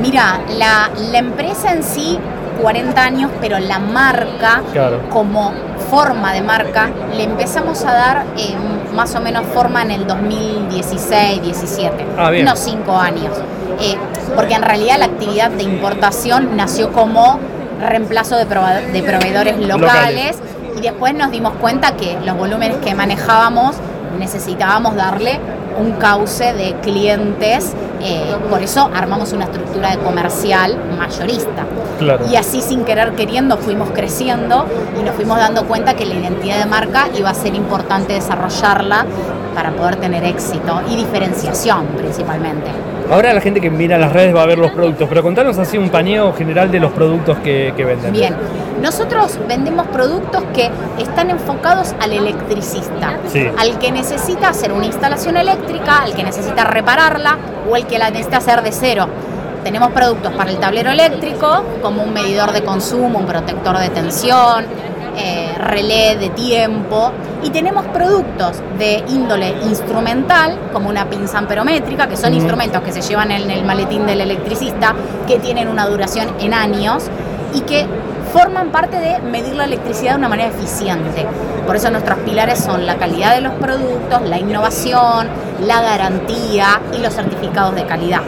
Mira, 0.00 0.40
la, 0.56 0.90
empresa 1.18 1.72
en 1.72 1.82
sí, 1.82 2.18
40 2.62 3.02
años, 3.02 3.30
pero 3.40 3.58
la 3.58 3.78
marca 3.78 4.62
como 5.10 5.52
forma 5.90 6.32
de 6.32 6.42
marca 6.42 6.90
le 7.16 7.24
empezamos 7.24 7.84
a 7.84 7.92
dar 7.92 8.24
eh, 8.36 8.54
más 8.94 9.14
o 9.14 9.20
menos 9.20 9.44
forma 9.46 9.82
en 9.82 9.90
el 9.90 10.06
2016, 10.06 11.42
17, 11.42 12.06
Ah, 12.16 12.30
bien. 12.30 12.44
unos 12.46 12.58
cinco 12.58 12.96
años. 12.96 13.32
Eh, 13.80 13.96
porque 14.34 14.54
en 14.54 14.62
realidad 14.62 14.98
la 14.98 15.06
actividad 15.06 15.50
de 15.50 15.62
importación 15.62 16.56
nació 16.56 16.92
como 16.92 17.38
reemplazo 17.80 18.36
de, 18.36 18.46
proveedores 18.46 19.58
locales, 19.58 20.36
Locales. 20.36 20.36
Y 20.78 20.82
después 20.82 21.14
nos 21.14 21.30
dimos 21.30 21.54
cuenta 21.60 21.96
que 21.96 22.18
los 22.24 22.36
volúmenes 22.36 22.76
que 22.78 22.94
manejábamos 22.94 23.76
necesitábamos 24.18 24.94
darle 24.94 25.40
un 25.78 25.92
cauce 25.92 26.52
de 26.54 26.74
clientes, 26.82 27.72
eh, 28.00 28.36
por 28.48 28.62
eso 28.62 28.90
armamos 28.94 29.32
una 29.32 29.44
estructura 29.44 29.90
de 29.90 29.98
comercial 29.98 30.76
mayorista. 30.96 31.64
Claro. 31.98 32.26
Y 32.30 32.36
así 32.36 32.60
sin 32.62 32.84
querer 32.84 33.12
queriendo 33.12 33.56
fuimos 33.58 33.90
creciendo 33.90 34.66
y 34.98 35.02
nos 35.02 35.14
fuimos 35.14 35.38
dando 35.38 35.64
cuenta 35.66 35.94
que 35.94 36.06
la 36.06 36.14
identidad 36.14 36.58
de 36.58 36.66
marca 36.66 37.08
iba 37.16 37.30
a 37.30 37.34
ser 37.34 37.54
importante 37.54 38.12
desarrollarla 38.12 39.04
para 39.54 39.72
poder 39.72 39.96
tener 39.96 40.24
éxito 40.24 40.80
y 40.88 40.96
diferenciación 40.96 41.86
principalmente. 41.96 42.70
Ahora 43.10 43.32
la 43.32 43.40
gente 43.40 43.60
que 43.60 43.70
mira 43.70 43.96
las 43.96 44.12
redes 44.12 44.34
va 44.36 44.42
a 44.42 44.46
ver 44.46 44.58
los 44.58 44.70
productos, 44.72 45.08
pero 45.08 45.22
contanos 45.22 45.56
así 45.58 45.78
un 45.78 45.88
paneo 45.88 46.32
general 46.34 46.70
de 46.70 46.78
los 46.78 46.92
productos 46.92 47.38
que, 47.38 47.72
que 47.74 47.84
venden. 47.84 48.12
Bien, 48.12 48.34
nosotros 48.82 49.38
vendemos 49.48 49.86
productos 49.86 50.42
que 50.54 50.70
están 50.98 51.30
enfocados 51.30 51.94
al 52.00 52.12
electricista, 52.12 53.16
Sí. 53.28 53.46
al 53.56 53.78
que 53.78 53.92
necesita 53.92 54.50
hacer 54.50 54.72
una 54.72 54.84
instalación 54.86 55.38
eléctrica, 55.38 56.02
al 56.02 56.14
que 56.14 56.22
necesita 56.22 56.64
repararla 56.64 57.38
o 57.70 57.76
el 57.76 57.86
que 57.86 57.98
la 57.98 58.10
necesita 58.10 58.36
hacer 58.38 58.62
de 58.62 58.72
cero. 58.72 59.06
Tenemos 59.64 59.90
productos 59.92 60.32
para 60.34 60.50
el 60.50 60.58
tablero 60.58 60.90
eléctrico, 60.90 61.64
como 61.82 62.02
un 62.02 62.12
medidor 62.12 62.52
de 62.52 62.62
consumo, 62.62 63.18
un 63.18 63.26
protector 63.26 63.78
de 63.78 63.88
tensión, 63.88 64.64
eh, 65.16 65.54
relé 65.58 66.16
de 66.16 66.28
tiempo, 66.30 67.10
y 67.42 67.50
tenemos 67.50 67.86
productos 67.86 68.56
de 68.78 69.04
índole 69.08 69.54
instrumental, 69.64 70.58
como 70.72 70.88
una 70.88 71.08
pinza 71.08 71.38
amperométrica, 71.38 72.08
que 72.08 72.16
son 72.16 72.34
instrumentos 72.34 72.82
que 72.82 72.92
se 72.92 73.02
llevan 73.02 73.30
en 73.30 73.50
el 73.50 73.64
maletín 73.64 74.06
del 74.06 74.20
electricista, 74.20 74.94
que 75.26 75.38
tienen 75.38 75.68
una 75.68 75.86
duración 75.86 76.28
en 76.40 76.54
años 76.54 77.04
y 77.54 77.60
que 77.62 77.86
forman 78.32 78.70
parte 78.70 78.98
de 78.98 79.20
medir 79.20 79.54
la 79.54 79.64
electricidad 79.64 80.12
de 80.12 80.18
una 80.18 80.28
manera 80.28 80.50
eficiente. 80.50 81.26
Por 81.66 81.76
eso 81.76 81.90
nuestros 81.90 82.18
pilares 82.18 82.58
son 82.58 82.86
la 82.86 82.96
calidad 82.96 83.34
de 83.34 83.40
los 83.40 83.54
productos, 83.54 84.22
la 84.22 84.38
innovación, 84.38 85.28
la 85.64 85.80
garantía 85.80 86.80
y 86.96 87.00
los 87.00 87.14
certificados 87.14 87.74
de 87.74 87.84
calidad. 87.84 88.22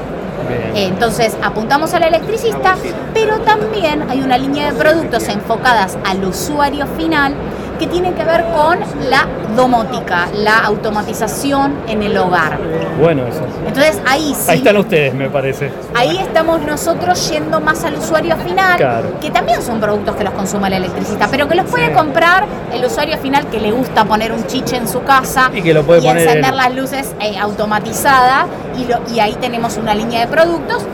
Eh, 0.74 0.86
Entonces 0.86 1.36
apuntamos 1.42 1.92
al 1.94 2.02
electricista, 2.04 2.76
pero 3.12 3.38
también 3.40 4.08
hay 4.08 4.20
una 4.22 4.38
línea 4.38 4.72
de 4.72 4.78
productos 4.78 5.28
enfocadas 5.28 5.96
al 6.04 6.24
usuario 6.24 6.86
final 6.86 7.34
que 7.80 7.86
tiene 7.86 8.12
que 8.12 8.22
ver 8.24 8.44
con 8.54 8.78
la 9.08 9.26
domótica, 9.56 10.26
la 10.34 10.58
automatización 10.58 11.74
en 11.88 12.02
el 12.02 12.16
hogar. 12.18 12.58
Bueno, 13.00 13.26
eso. 13.26 13.40
Entonces 13.66 13.98
ahí 14.06 14.34
sí. 14.38 14.50
Ahí 14.50 14.58
están 14.58 14.76
ustedes, 14.76 15.14
me 15.14 15.30
parece. 15.30 15.72
Ahí 15.94 16.18
estamos 16.18 16.60
nosotros 16.60 17.30
yendo 17.30 17.58
más 17.60 17.82
al 17.84 17.94
usuario 17.96 18.36
final, 18.36 18.76
Claro. 18.76 19.18
que 19.20 19.30
también 19.30 19.62
son 19.62 19.80
productos 19.80 20.14
que 20.16 20.24
los 20.24 20.34
consume 20.34 20.68
el 20.68 20.74
electricista, 20.74 21.26
pero 21.30 21.48
que 21.48 21.54
los 21.54 21.66
puede 21.70 21.86
Sí. 21.86 21.92
comprar 21.94 22.44
el 22.72 22.84
usuario 22.84 23.16
final 23.16 23.46
que 23.46 23.58
le 23.58 23.72
gusta 23.72 24.04
poner 24.04 24.30
un 24.32 24.46
chiche 24.46 24.76
en 24.76 24.86
su 24.86 25.02
casa 25.02 25.50
Y 25.54 25.62
que 25.62 25.72
lo 25.72 25.82
puede 25.82 26.02
poner 26.02 26.18
encender 26.28 26.50
él. 26.50 26.56
las 26.58 26.74
luces 26.74 27.14
eh, 27.20 27.38
automatizadas 27.38 28.44
y, 28.78 28.84
lo- 28.84 29.00
y 29.14 29.20
ahí 29.20 29.34
tenemos 29.40 29.78
una 29.78 29.94
línea 29.94 30.20
de 30.20 30.26
productos 30.26 30.84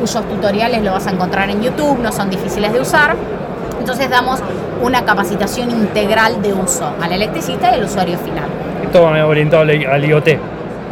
cuyos 0.00 0.28
tutoriales 0.28 0.82
lo 0.82 0.90
vas 0.90 1.06
a 1.06 1.10
encontrar 1.12 1.48
en 1.50 1.62
YouTube, 1.62 1.98
no 2.00 2.10
son 2.10 2.28
difíciles 2.28 2.72
de 2.72 2.80
usar. 2.80 3.14
Entonces 3.82 4.08
damos 4.08 4.38
una 4.80 5.04
capacitación 5.04 5.68
integral 5.72 6.40
de 6.40 6.52
uso 6.52 6.88
al 7.00 7.10
electricista 7.10 7.72
y 7.72 7.74
al 7.74 7.84
usuario 7.84 8.16
final. 8.16 8.44
Todo 8.92 9.08
orientado 9.26 9.62
al 9.62 10.04
IoT. 10.04 10.28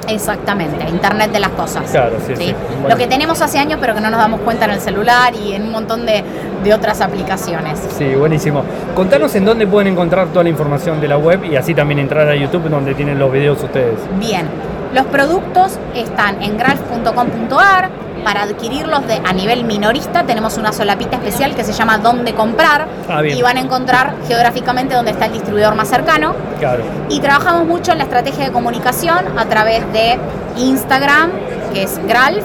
Exactamente, 0.09 0.85
Internet 0.89 1.31
de 1.31 1.39
las 1.39 1.51
cosas. 1.51 1.89
Claro, 1.89 2.17
sí, 2.27 2.35
sí. 2.35 2.53
Lo 2.73 2.81
Bueno. 2.81 2.97
que 2.97 3.07
tenemos 3.07 3.41
hace 3.43 3.61
años, 3.61 3.79
pero 3.81 3.95
que 3.95 4.01
no 4.01 4.11
nos 4.11 4.19
damos 4.19 4.41
cuenta 4.41 4.65
en 4.65 4.73
el 4.73 4.81
celular 4.81 5.33
y 5.37 5.53
en 5.53 5.63
un 5.63 5.71
montón 5.71 6.05
de, 6.05 6.25
de 6.65 6.75
otras 6.75 7.01
aplicaciones. 7.01 7.79
Sí, 7.97 8.07
buenísimo. 8.17 8.65
Contanos 8.97 9.37
en 9.37 9.45
dónde 9.45 9.69
pueden 9.69 9.93
encontrar 9.93 10.27
toda 10.29 10.43
la 10.43 10.49
información 10.51 11.01
de 11.01 11.07
la 11.07 11.17
web 11.17 11.45
y 11.45 11.55
así 11.55 11.75
también 11.77 12.01
entrar 12.01 12.29
a 12.29 12.35
YouTube 12.35 12.69
donde 12.69 12.95
tienen 12.95 13.21
los 13.21 13.31
videos 13.31 13.63
ustedes. 13.63 14.01
Bien, 14.19 14.49
los 14.93 15.07
productos 15.07 15.79
están 15.95 16.43
en 16.43 16.59
gralf.com.ar. 16.59 17.89
Para 18.25 18.43
adquirirlos 18.43 19.07
de, 19.07 19.21
a 19.25 19.33
nivel 19.33 19.65
minorista 19.65 20.25
tenemos 20.25 20.59
una 20.59 20.73
solapita 20.73 21.17
especial 21.17 21.55
que 21.55 21.65
se 21.65 21.73
llama 21.73 21.99
Dónde 21.99 22.35
comprar 22.35 22.87
Ah, 23.09 23.25
y 23.25 23.43
van 23.43 23.57
a 23.57 23.61
encontrar 23.61 24.15
geográficamente 24.29 24.95
dónde 24.95 25.11
está 25.11 25.27
el 25.27 25.33
distribuidor 25.33 25.75
más 25.75 25.89
cercano. 25.89 26.35
Claro. 26.59 26.83
Y 27.09 27.21
trabajamos 27.21 27.67
mucho 27.67 27.93
en 27.93 27.99
la 27.99 28.05
estrategia 28.05 28.45
de 28.45 28.53
comunicación 28.53 29.39
a 29.39 29.45
través 29.47 29.91
de 29.93 30.19
Instagram, 30.57 31.31
que 31.73 31.83
es 31.85 31.99
Gralf. 32.07 32.45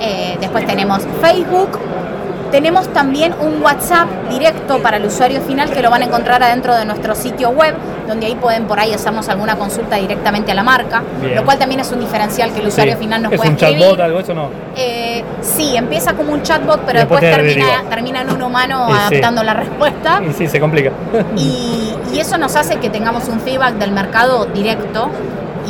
Eh, 0.00 0.38
después 0.40 0.66
tenemos 0.66 1.00
Facebook. 1.20 1.78
Tenemos 2.50 2.92
también 2.92 3.32
un 3.40 3.62
WhatsApp 3.62 4.08
directo 4.28 4.80
para 4.82 4.96
el 4.96 5.06
usuario 5.06 5.40
final 5.42 5.70
que 5.70 5.82
lo 5.82 5.90
van 5.90 6.02
a 6.02 6.06
encontrar 6.06 6.42
adentro 6.42 6.74
de 6.74 6.84
nuestro 6.84 7.14
sitio 7.14 7.50
web, 7.50 7.74
donde 8.08 8.26
ahí 8.26 8.34
pueden 8.34 8.64
por 8.64 8.80
ahí 8.80 8.92
hacernos 8.92 9.28
alguna 9.28 9.54
consulta 9.56 9.96
directamente 9.96 10.50
a 10.50 10.54
la 10.56 10.64
marca, 10.64 11.02
Bien. 11.22 11.36
lo 11.36 11.44
cual 11.44 11.58
también 11.58 11.80
es 11.80 11.92
un 11.92 12.00
diferencial 12.00 12.52
que 12.52 12.60
el 12.60 12.66
usuario 12.66 12.94
Sí. 12.94 12.98
final 13.04 13.22
nos 13.22 13.32
¿Es 13.32 13.38
puede 13.38 13.50
un 13.50 13.56
escribir. 13.56 13.80
chatbot, 13.82 14.00
algo 14.00 14.18
eso 14.20 14.34
no? 14.34 14.48
Eh, 14.76 15.22
sí, 15.42 15.76
empieza 15.76 16.14
como 16.14 16.32
un 16.32 16.42
chatbot, 16.42 16.80
pero 16.84 16.98
Después 17.00 17.20
después, 17.20 17.42
te 17.44 17.54
termina, 17.54 17.84
termina 17.88 18.22
en 18.22 18.30
un 18.30 18.42
humano 18.42 18.86
Y 18.88 18.92
sí. 18.92 18.98
adaptando 18.98 19.42
la 19.44 19.54
respuesta. 19.54 20.20
Y 20.28 20.32
sí, 20.32 20.48
se 20.48 20.58
complica. 20.58 20.90
Y, 21.36 21.94
y 22.12 22.18
eso 22.18 22.36
nos 22.36 22.56
hace 22.56 22.76
que 22.78 22.90
tengamos 22.90 23.28
un 23.28 23.38
feedback 23.40 23.74
del 23.74 23.92
mercado 23.92 24.46
directo 24.46 25.08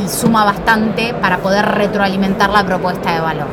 y 0.02 0.08
suma 0.08 0.44
bastante 0.46 1.12
para 1.20 1.36
poder 1.38 1.66
retroalimentar 1.66 2.48
la 2.48 2.64
propuesta 2.64 3.12
de 3.12 3.20
valor. 3.20 3.46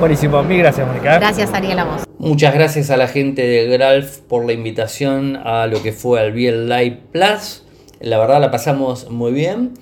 Buenísimo, 0.00 0.42
mil 0.42 0.58
gracias, 0.58 0.86
Mónica. 0.86 1.16
¿eh? 1.16 1.18
Gracias, 1.18 1.52
Ariel, 1.54 1.78
a 1.78 1.84
vos. 1.84 2.07
Muchas 2.20 2.52
gracias 2.52 2.90
a 2.90 2.96
la 2.96 3.06
gente 3.06 3.46
de 3.46 3.68
Gralf 3.68 4.18
por 4.18 4.44
la 4.44 4.52
invitación 4.52 5.36
a 5.36 5.68
lo 5.68 5.80
que 5.84 5.92
fue 5.92 6.18
al 6.18 6.32
Biel 6.32 6.68
Live 6.68 6.98
Plus. 7.12 7.62
La 8.00 8.18
verdad 8.18 8.40
la 8.40 8.50
pasamos 8.50 9.08
muy 9.08 9.30
bien. 9.30 9.74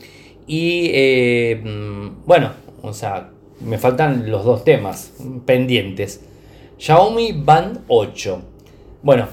Y 0.46 0.90
eh, 0.92 1.62
mm, 1.64 2.26
bueno, 2.26 2.52
o 2.82 2.92
sea, 2.92 3.30
me 3.60 3.78
faltan 3.78 4.30
los 4.30 4.44
dos 4.44 4.64
temas 4.64 5.14
pendientes. 5.46 6.20
Xiaomi 6.76 7.32
Band 7.32 7.84
8. 7.88 8.42
Bueno, 9.02 9.28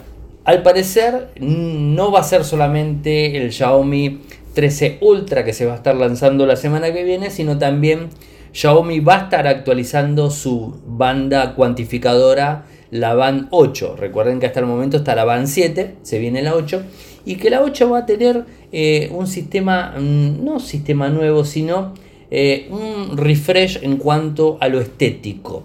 al 0.45 0.63
parecer 0.63 1.31
mm, 1.41 1.95
no 1.95 2.09
va 2.09 2.21
a 2.21 2.23
ser 2.23 2.45
solamente 2.45 3.35
el 3.35 3.51
Xiaomi 3.51 4.21
13 4.53 4.99
Ultra 5.01 5.43
que 5.43 5.51
se 5.51 5.65
va 5.65 5.73
a 5.73 5.75
estar 5.75 5.97
lanzando 5.97 6.45
la 6.45 6.55
semana 6.55 6.93
que 6.93 7.03
viene, 7.03 7.31
sino 7.31 7.57
también 7.57 8.11
Xiaomi 8.53 9.01
va 9.01 9.15
a 9.15 9.23
estar 9.23 9.45
actualizando 9.45 10.29
su 10.29 10.79
banda 10.85 11.53
cuantificadora, 11.55 12.65
la 12.93 13.15
Band 13.15 13.47
8. 13.49 13.95
Recuerden 13.97 14.39
que 14.39 14.45
hasta 14.45 14.59
el 14.59 14.67
momento 14.67 14.97
está 14.97 15.15
la 15.15 15.25
Band 15.25 15.47
7, 15.47 15.95
se 16.03 16.19
viene 16.19 16.43
la 16.43 16.55
8, 16.55 16.83
y 17.25 17.35
que 17.35 17.49
la 17.49 17.61
8 17.61 17.89
va 17.89 17.99
a 17.99 18.05
tener 18.05 18.45
eh, 18.71 19.09
un 19.11 19.25
sistema, 19.25 19.95
mm, 19.97 20.45
no 20.45 20.59
sistema 20.59 21.09
nuevo, 21.09 21.43
sino 21.43 21.93
eh, 22.29 22.67
un 22.69 23.17
refresh 23.17 23.79
en 23.81 23.97
cuanto 23.97 24.57
a 24.61 24.67
lo 24.67 24.79
estético. 24.79 25.63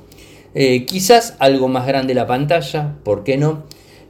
Eh, 0.55 0.87
quizás 0.87 1.37
algo 1.39 1.69
más 1.69 1.87
grande 1.87 2.15
la 2.15 2.27
pantalla, 2.27 2.97
¿por 3.05 3.25
qué 3.25 3.37
no? 3.37 3.65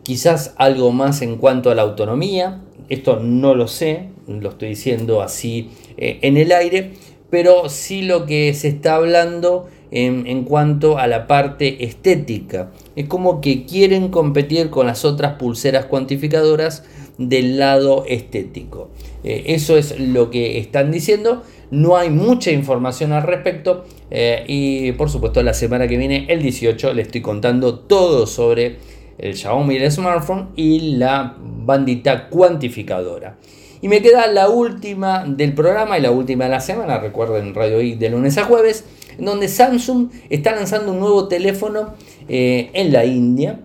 Quizás 0.05 0.55
algo 0.57 0.93
más 0.93 1.21
en 1.21 1.37
cuanto 1.37 1.71
a 1.71 1.75
la 1.75 1.83
autonomía. 1.83 2.61
Esto 2.89 3.19
no 3.21 3.55
lo 3.55 3.67
sé, 3.67 4.11
lo 4.29 4.51
estoy 4.51 4.71
diciendo 4.71 5.21
así 5.21 5.71
en 5.99 6.39
el 6.39 6.53
aire, 6.53 6.93
pero 7.29 7.69
sí 7.69 8.01
lo 8.01 8.25
que 8.25 8.55
se 8.55 8.69
está 8.69 8.95
hablando 8.95 9.67
en, 9.91 10.45
cuanto 10.45 10.99
a 10.99 11.07
la 11.07 11.27
parte 11.27 11.85
estética. 11.85 12.71
Es 12.97 13.07
como 13.07 13.41
que 13.41 13.65
quieren 13.65 14.09
competir 14.09 14.71
con 14.71 14.87
las 14.87 15.05
otras 15.05 15.35
pulseras 15.35 15.87
cuantificadoras 15.87 16.85
del 17.19 17.59
lado 17.59 18.05
estético. 18.07 18.91
Eh, 19.25 19.45
eso 19.47 19.77
es 19.77 19.99
lo 19.99 20.31
que 20.31 20.59
están 20.59 20.91
diciendo. 20.91 21.43
No 21.71 21.97
hay 21.97 22.11
mucha 22.11 22.51
información 22.51 23.13
al 23.13 23.23
respecto. 23.23 23.85
eh, 24.11 24.45
y 24.47 24.93
por 24.93 25.11
supuesto, 25.11 25.43
la 25.43 25.55
semana 25.55 25.87
que 25.87 25.99
viene, 25.99 26.27
el 26.29 26.43
18, 26.43 26.95
le 26.95 27.03
estoy 27.03 27.21
contando 27.21 27.81
todo 27.81 28.27
sobre 28.27 28.77
el 29.19 29.37
Xiaomi 29.37 29.77
el 29.77 29.91
smartphone 29.91 30.49
y 30.57 30.97
la 30.97 31.37
bandita 31.39 32.29
cuantificadora. 32.29 33.37
Y 33.81 33.89
me 33.89 34.01
queda 34.01 34.27
la 34.27 34.49
última 34.49 35.25
del 35.25 35.53
programa 35.55 35.99
y 35.99 36.01
la 36.01 36.11
última 36.11 36.45
de 36.45 36.51
la 36.51 36.61
semana. 36.61 36.99
Recuerden 36.99 37.55
Radio 37.55 37.81
I 37.81 37.95
de 37.95 38.11
lunes 38.11 38.39
a 38.39 38.45
jueves, 38.45 38.85
en 39.19 39.25
donde 39.25 39.49
Samsung 39.49 40.11
está 40.31 40.55
lanzando 40.55 40.93
un 40.93 41.01
nuevo 41.01 41.29
teléfono 41.29 41.95
eh, 42.29 42.71
en 42.73 42.93
la 42.93 43.05
India. 43.05 43.61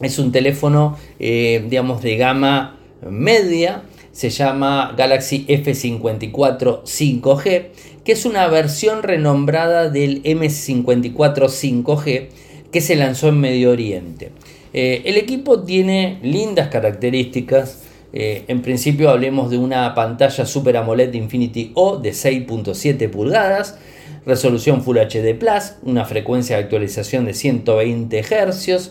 Es 0.00 0.18
un 0.18 0.32
teléfono, 0.32 0.96
eh, 1.18 1.64
digamos, 1.68 2.02
de 2.02 2.16
gama 2.16 2.78
media. 3.08 3.82
Se 4.12 4.30
llama 4.30 4.94
Galaxy 4.96 5.46
F54 5.46 6.82
5G, 6.82 7.66
que 8.04 8.12
es 8.12 8.24
una 8.24 8.48
versión 8.48 9.02
renombrada 9.02 9.90
del 9.90 10.22
M54 10.24 11.14
5G 11.14 12.28
que 12.72 12.80
se 12.80 12.96
lanzó 12.96 13.28
en 13.28 13.40
Medio 13.40 13.70
Oriente. 13.70 14.30
Eh, 14.72 15.02
el 15.04 15.16
equipo 15.16 15.62
tiene 15.62 16.18
lindas 16.22 16.68
características. 16.68 17.84
Eh, 18.12 18.44
en 18.48 18.62
principio 18.62 19.10
hablemos 19.10 19.50
de 19.50 19.58
una 19.58 19.94
pantalla 19.94 20.46
Super 20.46 20.78
AMOLED 20.78 21.12
Infinity 21.14 21.70
O 21.74 21.98
de 21.98 22.10
6.7 22.10 23.08
pulgadas, 23.10 23.78
resolución 24.24 24.82
Full 24.82 24.98
HD 24.98 25.38
Plus, 25.38 25.74
una 25.82 26.04
frecuencia 26.04 26.56
de 26.56 26.64
actualización 26.64 27.26
de 27.26 27.34
120 27.34 28.20
Hz, 28.22 28.90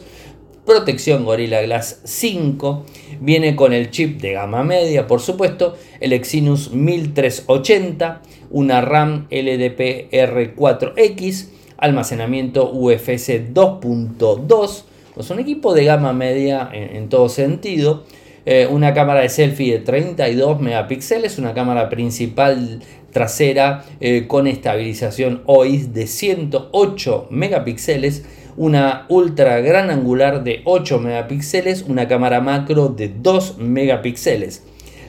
protección 0.65 1.25
Gorilla 1.25 1.61
Glass 1.61 1.99
5, 2.03 2.85
viene 3.21 3.55
con 3.55 3.73
el 3.73 3.89
chip 3.89 4.21
de 4.21 4.33
gama 4.33 4.63
media, 4.63 5.07
por 5.07 5.21
supuesto, 5.21 5.75
el 5.99 6.13
Exynos 6.13 6.71
1380, 6.73 8.21
una 8.51 8.81
RAM 8.81 9.27
LDPR4X, 9.29 11.47
almacenamiento 11.77 12.71
UFS 12.71 13.53
2.2, 13.53 14.83
es 15.19 15.31
un 15.31 15.39
equipo 15.39 15.73
de 15.73 15.85
gama 15.85 16.13
media 16.13 16.69
en, 16.71 17.09
todo 17.09 17.27
sentido. 17.27 18.03
Eh, 18.49 18.65
una 18.65 18.93
cámara 18.93 19.19
de 19.19 19.27
selfie 19.27 19.73
de 19.73 19.79
32 19.79 20.61
megapíxeles, 20.61 21.37
una 21.37 21.53
cámara 21.53 21.89
principal 21.89 22.79
trasera 23.11 23.83
eh, 23.99 24.23
con 24.25 24.47
estabilización 24.47 25.41
OIS 25.47 25.93
de 25.93 26.07
108 26.07 27.27
megapíxeles, 27.29 28.23
una 28.55 29.05
ultra 29.09 29.59
gran 29.59 29.89
angular 29.89 30.45
de 30.45 30.61
8 30.63 30.97
megapíxeles, 30.97 31.81
una 31.89 32.07
cámara 32.07 32.39
macro 32.39 32.87
de 32.87 33.09
2 33.09 33.57
megapíxeles. 33.57 34.63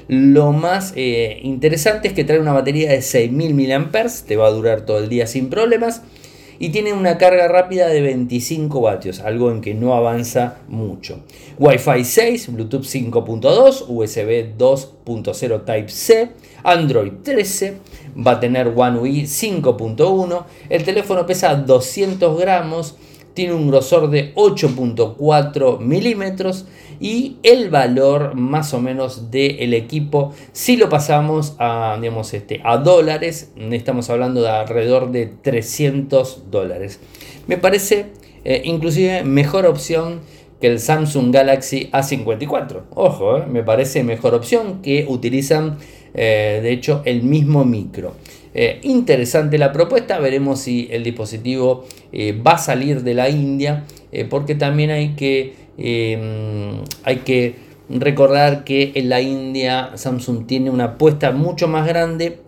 Lo 0.08 0.50
más 0.50 0.92
eh, 0.96 1.38
interesante 1.44 2.08
es 2.08 2.14
que 2.14 2.24
trae 2.24 2.40
una 2.40 2.52
batería 2.52 2.90
de 2.90 3.02
6000 3.02 3.54
mAh, 3.54 3.90
te 4.26 4.34
va 4.34 4.48
a 4.48 4.50
durar 4.50 4.80
todo 4.80 4.98
el 4.98 5.08
día 5.08 5.28
sin 5.28 5.48
problemas 5.48 6.02
y 6.58 6.70
tiene 6.70 6.92
una 6.92 7.18
carga 7.18 7.48
rápida 7.48 7.88
de 7.88 8.00
25 8.00 8.80
vatios, 8.80 9.20
algo 9.20 9.50
en 9.50 9.60
que 9.60 9.74
no 9.74 9.94
avanza 9.94 10.58
mucho. 10.68 11.20
Wi-Fi 11.58 12.04
6, 12.04 12.52
Bluetooth 12.52 12.84
5.2, 12.84 13.84
USB 13.88 14.56
2.0 14.58 15.64
Type-C, 15.64 16.30
Android 16.64 17.12
13, 17.22 17.78
va 18.26 18.32
a 18.32 18.40
tener 18.40 18.72
One 18.74 18.98
UI 18.98 19.22
5.1, 19.22 20.44
el 20.68 20.84
teléfono 20.84 21.26
pesa 21.26 21.54
200 21.54 22.38
gramos, 22.38 22.96
tiene 23.38 23.54
un 23.54 23.68
grosor 23.68 24.10
de 24.10 24.34
8.4 24.34 25.78
milímetros 25.78 26.64
y 26.98 27.36
el 27.44 27.70
valor 27.70 28.34
más 28.34 28.74
o 28.74 28.80
menos 28.80 29.30
del 29.30 29.74
equipo 29.74 30.34
si 30.50 30.76
lo 30.76 30.88
pasamos 30.88 31.54
a, 31.60 31.96
digamos, 32.00 32.34
este, 32.34 32.60
a 32.64 32.78
dólares 32.78 33.52
estamos 33.70 34.10
hablando 34.10 34.42
de 34.42 34.48
alrededor 34.48 35.12
de 35.12 35.26
300 35.26 36.50
dólares. 36.50 36.98
Me 37.46 37.58
parece 37.58 38.06
eh, 38.42 38.62
inclusive 38.64 39.22
mejor 39.22 39.66
opción 39.66 40.18
que 40.60 40.66
el 40.66 40.80
Samsung 40.80 41.32
Galaxy 41.32 41.90
A54 41.92 42.86
ojo 42.96 43.36
eh, 43.36 43.44
me 43.48 43.62
parece 43.62 44.02
mejor 44.02 44.34
opción 44.34 44.82
que 44.82 45.06
utilizan 45.08 45.78
eh, 46.12 46.58
de 46.60 46.72
hecho 46.72 47.02
el 47.04 47.22
mismo 47.22 47.64
micro 47.64 48.14
eh, 48.60 48.80
interesante 48.82 49.56
la 49.56 49.70
propuesta, 49.70 50.18
veremos 50.18 50.58
si 50.58 50.88
el 50.90 51.04
dispositivo 51.04 51.84
eh, 52.10 52.32
va 52.32 52.54
a 52.54 52.58
salir 52.58 53.04
de 53.04 53.14
la 53.14 53.28
India, 53.28 53.84
eh, 54.10 54.24
porque 54.24 54.56
también 54.56 54.90
hay 54.90 55.10
que, 55.10 55.54
em, 55.78 56.82
hay 57.04 57.18
que 57.18 57.54
recordar 57.88 58.64
que 58.64 58.90
en 58.96 59.10
la 59.10 59.20
India 59.20 59.92
Samsung 59.94 60.48
tiene 60.48 60.70
una 60.70 60.84
apuesta 60.86 61.30
mucho 61.30 61.68
más 61.68 61.86
grande 61.86 62.40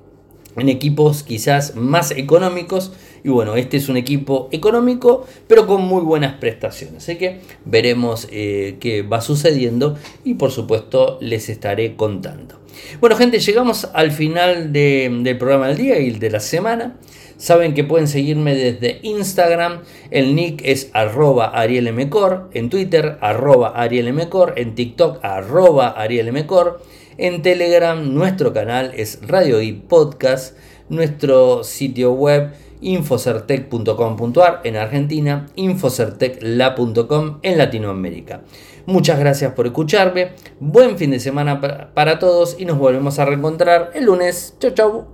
en 0.57 0.68
equipos 0.68 1.23
quizás 1.23 1.77
más 1.77 2.11
económicos 2.11 2.92
y 3.24 3.28
bueno, 3.28 3.56
este 3.56 3.76
es 3.76 3.88
un 3.88 3.96
equipo 3.96 4.48
económico 4.52 5.26
pero 5.46 5.66
con 5.66 5.83
muy 5.83 6.02
buenas 6.02 6.35
prestaciones. 6.38 7.02
Así 7.02 7.16
que 7.16 7.40
veremos 7.64 8.26
qué 8.26 9.06
va 9.11 9.20
sucediendo 9.20 9.96
y 10.24 10.35
por 10.35 10.50
supuesto 10.50 11.18
les 11.20 11.48
estaré 11.48 11.96
contando. 11.96 12.61
Bueno, 13.00 13.16
gente, 13.16 13.38
llegamos 13.38 13.88
al 13.92 14.11
final 14.11 14.72
del 14.72 15.38
programa 15.38 15.68
del 15.68 15.76
día 15.76 15.98
y 15.98 16.11
de 16.11 16.30
la 16.30 16.40
semana. 16.40 16.96
Saben 17.37 17.72
que 17.72 17.85
pueden 17.85 18.06
seguirme 18.06 18.54
desde 18.54 19.00
Instagram. 19.02 19.80
El 20.11 20.35
nick 20.35 20.61
es 20.64 20.90
arroba 20.92 21.46
arielmcor. 21.46 22.50
En 22.52 22.68
Twitter, 22.68 23.16
arroba 23.20 23.70
arielmcor. 23.70 24.54
En 24.56 24.74
TikTok, 24.74 25.24
arroba 25.24 25.88
arielmcor. 25.88 26.83
En 27.16 27.42
Telegram, 27.42 28.14
nuestro 28.14 28.52
canal 28.52 28.92
es 28.94 29.20
Radio 29.26 29.62
y 29.62 29.72
Podcast. 29.72 30.56
Nuestro 30.90 31.64
sitio 31.64 32.12
web 32.12 32.50
infocertec.com.ar 32.81 34.61
en 34.64 34.77
Argentina, 34.77 35.47
infocertecla.com 35.57 37.38
en 37.43 37.59
Latinoamérica. 37.59 38.43
Muchas 38.87 39.19
gracias 39.19 39.53
por 39.53 39.66
escucharme, 39.66 40.33
buen 40.59 40.99
fin 40.99 41.11
de 41.11 41.21
semana 41.21 41.61
para 41.95 42.19
todos 42.19 42.57
y 42.59 42.64
nos 42.64 42.79
volvemos 42.79 43.19
a 43.19 43.25
reencontrar 43.25 43.90
el 43.95 44.05
lunes. 44.05 44.55
Chau 44.59 44.71
chau. 44.73 45.05